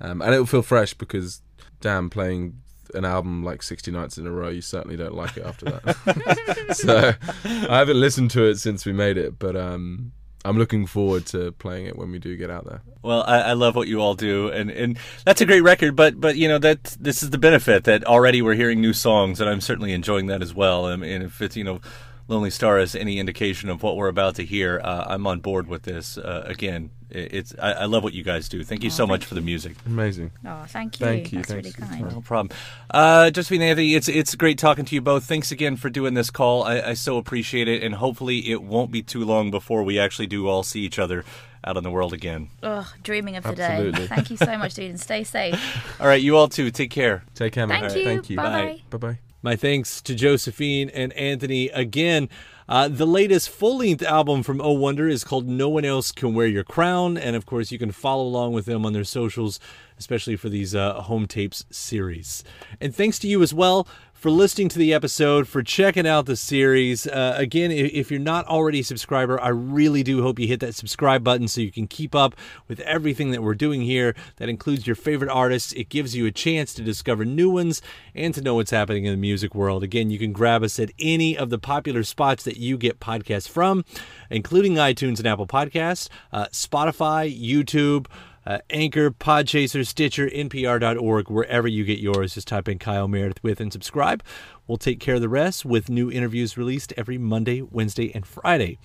Um, 0.00 0.22
and 0.22 0.32
it'll 0.32 0.46
feel 0.46 0.62
fresh 0.62 0.94
because, 0.94 1.42
damn, 1.80 2.10
playing 2.10 2.60
an 2.94 3.04
album 3.04 3.42
like 3.42 3.62
60 3.62 3.90
nights 3.90 4.18
in 4.18 4.26
a 4.26 4.30
row, 4.30 4.48
you 4.48 4.60
certainly 4.60 4.96
don't 4.96 5.14
like 5.14 5.36
it 5.36 5.44
after 5.44 5.66
that. 5.66 6.72
so 6.76 7.14
I 7.44 7.78
haven't 7.78 7.98
listened 7.98 8.30
to 8.32 8.44
it 8.44 8.56
since 8.56 8.84
we 8.84 8.92
made 8.92 9.16
it, 9.16 9.38
but 9.38 9.56
um, 9.56 10.12
I'm 10.44 10.58
looking 10.58 10.86
forward 10.86 11.26
to 11.26 11.52
playing 11.52 11.86
it 11.86 11.96
when 11.96 12.10
we 12.10 12.18
do 12.18 12.36
get 12.36 12.50
out 12.50 12.66
there. 12.66 12.82
Well, 13.02 13.24
I, 13.26 13.40
I, 13.40 13.52
love 13.54 13.76
what 13.76 13.88
you 13.88 14.00
all 14.00 14.14
do, 14.14 14.48
and, 14.48 14.70
and 14.70 14.98
that's 15.24 15.40
a 15.40 15.46
great 15.46 15.62
record. 15.62 15.96
But 15.96 16.20
but 16.20 16.36
you 16.36 16.48
know 16.48 16.58
that 16.58 16.96
this 17.00 17.22
is 17.22 17.30
the 17.30 17.38
benefit 17.38 17.84
that 17.84 18.04
already 18.04 18.42
we're 18.42 18.54
hearing 18.54 18.80
new 18.80 18.92
songs, 18.92 19.40
and 19.40 19.48
I'm 19.48 19.60
certainly 19.60 19.92
enjoying 19.92 20.26
that 20.26 20.42
as 20.42 20.54
well. 20.54 20.86
and 20.86 21.02
if 21.02 21.40
it's 21.40 21.56
you 21.56 21.64
know 21.64 21.80
Lonely 22.28 22.50
Star 22.50 22.78
is 22.78 22.94
any 22.94 23.18
indication 23.18 23.68
of 23.68 23.82
what 23.82 23.96
we're 23.96 24.08
about 24.08 24.36
to 24.36 24.44
hear, 24.44 24.80
uh, 24.82 25.04
I'm 25.08 25.26
on 25.26 25.40
board 25.40 25.66
with 25.68 25.82
this. 25.82 26.16
Uh, 26.16 26.44
again, 26.46 26.90
it's 27.14 27.54
I, 27.60 27.72
I, 27.72 27.84
love 27.86 28.02
what 28.02 28.12
you 28.12 28.22
guys 28.22 28.48
do. 28.48 28.62
Thank 28.64 28.82
you 28.82 28.88
oh, 28.88 28.92
so 28.92 29.06
much 29.06 29.22
you. 29.22 29.26
for 29.28 29.34
the 29.34 29.40
music. 29.40 29.76
Amazing. 29.86 30.32
Oh, 30.46 30.64
thank 30.68 31.00
you. 31.00 31.06
Thank 31.06 31.32
you. 31.32 31.38
That's 31.38 31.52
Thanks. 31.52 31.78
really 31.78 31.88
kind. 31.88 32.12
No 32.12 32.20
problem. 32.20 32.56
Uh, 32.90 33.30
Josephine 33.30 33.62
Anthony, 33.62 33.94
it's 33.94 34.08
it's 34.08 34.34
great 34.34 34.58
talking 34.58 34.84
to 34.84 34.94
you 34.94 35.00
both. 35.00 35.24
Thanks 35.24 35.52
again 35.52 35.76
for 35.76 35.90
doing 35.90 36.14
this 36.14 36.30
call. 36.30 36.64
I, 36.64 36.80
I 36.80 36.94
so 36.94 37.16
appreciate 37.16 37.68
it, 37.68 37.82
and 37.82 37.94
hopefully 37.94 38.50
it 38.50 38.62
won't 38.62 38.90
be 38.90 39.02
too 39.02 39.24
long 39.24 39.50
before 39.50 39.82
we 39.82 39.98
actually 39.98 40.26
do 40.26 40.48
all 40.48 40.62
see 40.62 40.80
each 40.80 40.98
other 40.98 41.24
out 41.66 41.76
in 41.76 41.82
the 41.82 41.90
world 41.90 42.12
again. 42.12 42.50
Ugh, 42.62 42.86
dreaming 43.02 43.36
of 43.36 43.44
the 43.44 43.62
Absolutely. 43.62 44.00
day. 44.00 44.06
Thank 44.06 44.30
you 44.30 44.36
so 44.36 44.56
much, 44.58 44.74
dude, 44.74 44.90
and 44.90 45.00
stay 45.00 45.24
safe. 45.24 46.00
all 46.00 46.06
right, 46.06 46.20
you 46.20 46.36
all 46.36 46.48
too. 46.48 46.70
Take 46.70 46.90
care. 46.90 47.24
Take 47.34 47.52
care, 47.54 47.66
man. 47.66 47.80
Thank 47.80 47.96
you. 47.96 48.04
Thank 48.04 48.30
you. 48.30 48.36
Bye. 48.36 48.82
Bye. 48.90 48.98
Bye. 48.98 49.18
My 49.42 49.56
thanks 49.56 50.00
to 50.02 50.14
Josephine 50.14 50.88
and 50.90 51.12
Anthony 51.12 51.68
again. 51.68 52.30
Uh, 52.68 52.88
the 52.88 53.06
latest 53.06 53.50
full 53.50 53.78
length 53.78 54.02
album 54.02 54.42
from 54.42 54.60
Oh 54.60 54.72
Wonder 54.72 55.06
is 55.08 55.22
called 55.22 55.46
No 55.46 55.68
One 55.68 55.84
Else 55.84 56.12
Can 56.12 56.34
Wear 56.34 56.46
Your 56.46 56.64
Crown. 56.64 57.18
And 57.18 57.36
of 57.36 57.44
course, 57.44 57.70
you 57.70 57.78
can 57.78 57.92
follow 57.92 58.24
along 58.24 58.54
with 58.54 58.64
them 58.64 58.86
on 58.86 58.94
their 58.94 59.04
socials, 59.04 59.60
especially 59.98 60.36
for 60.36 60.48
these 60.48 60.74
uh, 60.74 61.02
home 61.02 61.26
tapes 61.26 61.64
series. 61.70 62.42
And 62.80 62.94
thanks 62.94 63.18
to 63.20 63.28
you 63.28 63.42
as 63.42 63.52
well 63.52 63.86
for 64.24 64.30
listening 64.30 64.70
to 64.70 64.78
the 64.78 64.94
episode, 64.94 65.46
for 65.46 65.62
checking 65.62 66.06
out 66.06 66.24
the 66.24 66.34
series. 66.34 67.06
Uh, 67.06 67.34
again, 67.36 67.70
if 67.70 68.10
you're 68.10 68.18
not 68.18 68.46
already 68.46 68.80
a 68.80 68.82
subscriber, 68.82 69.38
I 69.38 69.48
really 69.48 70.02
do 70.02 70.22
hope 70.22 70.38
you 70.38 70.46
hit 70.46 70.60
that 70.60 70.74
subscribe 70.74 71.22
button 71.22 71.46
so 71.46 71.60
you 71.60 71.70
can 71.70 71.86
keep 71.86 72.14
up 72.14 72.34
with 72.66 72.80
everything 72.80 73.32
that 73.32 73.42
we're 73.42 73.54
doing 73.54 73.82
here. 73.82 74.14
That 74.36 74.48
includes 74.48 74.86
your 74.86 74.96
favorite 74.96 75.28
artists. 75.28 75.74
It 75.74 75.90
gives 75.90 76.16
you 76.16 76.24
a 76.24 76.32
chance 76.32 76.72
to 76.72 76.82
discover 76.82 77.26
new 77.26 77.50
ones 77.50 77.82
and 78.14 78.32
to 78.32 78.40
know 78.40 78.54
what's 78.54 78.70
happening 78.70 79.04
in 79.04 79.12
the 79.12 79.18
music 79.18 79.54
world. 79.54 79.82
Again, 79.82 80.08
you 80.08 80.18
can 80.18 80.32
grab 80.32 80.62
us 80.62 80.80
at 80.80 80.90
any 80.98 81.36
of 81.36 81.50
the 81.50 81.58
popular 81.58 82.02
spots 82.02 82.44
that 82.44 82.56
you 82.56 82.78
get 82.78 83.00
podcasts 83.00 83.46
from, 83.46 83.84
including 84.30 84.76
iTunes 84.76 85.18
and 85.18 85.26
Apple 85.26 85.46
Podcasts, 85.46 86.08
uh, 86.32 86.46
Spotify, 86.46 87.28
YouTube 87.30 88.06
uh, 88.46 88.58
Anchor, 88.70 89.10
Podchaser, 89.10 89.86
Stitcher, 89.86 90.28
NPR.org, 90.28 91.30
wherever 91.30 91.68
you 91.68 91.84
get 91.84 91.98
yours. 91.98 92.34
Just 92.34 92.48
type 92.48 92.68
in 92.68 92.78
Kyle 92.78 93.08
Meredith 93.08 93.42
with 93.42 93.60
and 93.60 93.72
subscribe. 93.72 94.22
We'll 94.66 94.78
take 94.78 95.00
care 95.00 95.16
of 95.16 95.20
the 95.20 95.28
rest 95.28 95.64
with 95.64 95.88
new 95.88 96.10
interviews 96.10 96.56
released 96.56 96.92
every 96.96 97.18
Monday, 97.18 97.62
Wednesday, 97.62 98.12
and 98.14 98.26
Friday. 98.26 98.78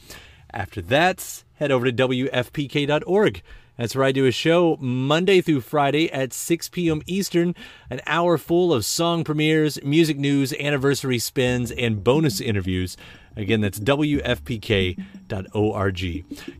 After 0.51 0.81
that, 0.83 1.43
head 1.55 1.71
over 1.71 1.91
to 1.91 2.07
WFPK.org. 2.07 3.41
That's 3.79 3.95
where 3.95 4.03
I 4.03 4.11
do 4.11 4.25
a 4.25 4.31
show 4.31 4.75
Monday 4.81 5.39
through 5.39 5.61
Friday 5.61 6.11
at 6.11 6.33
6 6.33 6.67
p.m. 6.67 7.01
Eastern, 7.05 7.55
an 7.89 8.01
hour 8.05 8.37
full 8.37 8.73
of 8.73 8.83
song 8.83 9.23
premieres, 9.23 9.81
music 9.81 10.17
news, 10.17 10.51
anniversary 10.51 11.17
spins, 11.17 11.71
and 11.71 12.03
bonus 12.03 12.41
interviews. 12.41 12.97
Again, 13.35 13.61
that's 13.61 13.79
WFPK.org. 13.79 14.95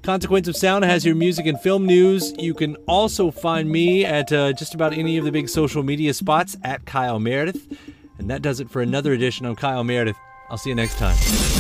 Consequence 0.03 0.47
of 0.47 0.55
Sound 0.55 0.85
has 0.85 1.05
your 1.05 1.15
music 1.15 1.45
and 1.45 1.59
film 1.59 1.85
news. 1.85 2.33
You 2.37 2.53
can 2.53 2.75
also 2.87 3.31
find 3.31 3.69
me 3.69 4.05
at 4.05 4.31
uh, 4.31 4.53
just 4.53 4.73
about 4.73 4.93
any 4.93 5.17
of 5.17 5.25
the 5.25 5.31
big 5.31 5.49
social 5.49 5.83
media 5.83 6.13
spots 6.13 6.55
at 6.63 6.85
Kyle 6.85 7.19
Meredith. 7.19 7.77
And 8.17 8.29
that 8.29 8.41
does 8.41 8.59
it 8.59 8.69
for 8.69 8.81
another 8.81 9.13
edition 9.13 9.45
of 9.45 9.57
Kyle 9.57 9.83
Meredith. 9.83 10.17
I'll 10.49 10.57
see 10.57 10.69
you 10.69 10.75
next 10.75 10.97
time. 10.97 11.58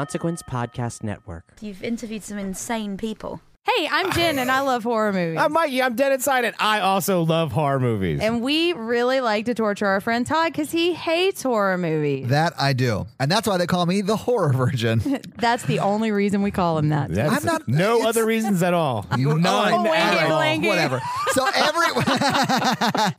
Consequence 0.00 0.42
Podcast 0.42 1.02
Network. 1.02 1.44
You've 1.60 1.82
interviewed 1.82 2.22
some 2.22 2.38
insane 2.38 2.96
people. 2.96 3.42
Hey, 3.80 3.86
Hey, 3.86 3.88
I'm 3.92 4.12
Jen, 4.12 4.38
and 4.38 4.50
I 4.50 4.60
love 4.60 4.82
horror 4.82 5.10
movies. 5.10 5.38
I'm 5.40 5.52
Mikey. 5.54 5.82
I'm 5.82 5.94
dead 5.96 6.12
inside 6.12 6.44
it. 6.44 6.54
I 6.58 6.80
also 6.80 7.22
love 7.22 7.50
horror 7.50 7.80
movies. 7.80 8.20
And 8.20 8.42
we 8.42 8.74
really 8.74 9.22
like 9.22 9.46
to 9.46 9.54
torture 9.54 9.86
our 9.86 10.02
friend 10.02 10.26
Todd 10.26 10.52
because 10.52 10.70
he 10.70 10.92
hates 10.92 11.42
horror 11.42 11.78
movies. 11.78 12.28
That 12.28 12.52
I 12.58 12.74
do. 12.74 13.06
And 13.18 13.30
that's 13.32 13.48
why 13.48 13.56
they 13.56 13.66
call 13.66 13.86
me 13.86 14.02
the 14.02 14.16
horror 14.16 14.52
virgin. 14.52 15.22
that's 15.38 15.64
the 15.64 15.78
only 15.78 16.10
reason 16.10 16.42
we 16.42 16.50
call 16.50 16.76
him 16.76 16.90
that. 16.90 17.10
That's 17.10 17.36
I'm 17.38 17.44
not- 17.46 17.68
no 17.68 18.06
other 18.06 18.26
reasons 18.26 18.62
at 18.62 18.74
all. 18.74 19.06
None 19.16 19.46
Oh, 19.46 19.86
at 19.94 20.26
Wanky 20.26 20.30
all. 20.30 20.40
blanky. 20.42 20.68
Whatever. 20.68 21.00
So 21.32 21.48
every 21.54 21.86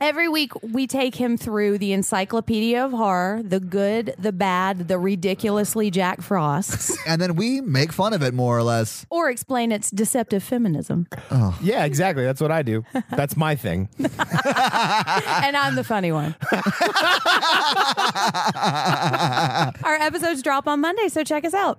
Every 0.00 0.28
week, 0.28 0.52
we 0.62 0.86
take 0.86 1.16
him 1.16 1.36
through 1.36 1.78
the 1.78 1.92
encyclopedia 1.92 2.84
of 2.84 2.92
horror 2.92 3.42
the 3.42 3.58
good, 3.58 4.14
the 4.18 4.30
bad, 4.32 4.86
the 4.86 4.98
ridiculously 4.98 5.90
Jack 5.90 6.20
Frosts, 6.20 6.96
and 7.06 7.20
then 7.20 7.34
we 7.34 7.60
make 7.60 7.92
fun 7.92 8.12
of 8.12 8.22
it 8.22 8.32
more 8.34 8.56
or 8.56 8.62
less. 8.62 9.06
or 9.10 9.28
explain 9.30 9.72
its 9.72 9.90
deceptive 9.90 10.42
feminism. 10.52 11.06
Oh. 11.30 11.58
Yeah, 11.62 11.86
exactly. 11.86 12.24
That's 12.24 12.38
what 12.38 12.50
I 12.50 12.60
do. 12.60 12.84
That's 13.08 13.38
my 13.38 13.56
thing. 13.56 13.88
and 13.98 15.56
I'm 15.56 15.76
the 15.76 15.82
funny 15.82 16.12
one. 16.12 16.36
Our 19.82 19.94
episodes 19.94 20.42
drop 20.42 20.68
on 20.68 20.82
Monday, 20.82 21.08
so 21.08 21.24
check 21.24 21.46
us 21.46 21.54
out. 21.54 21.78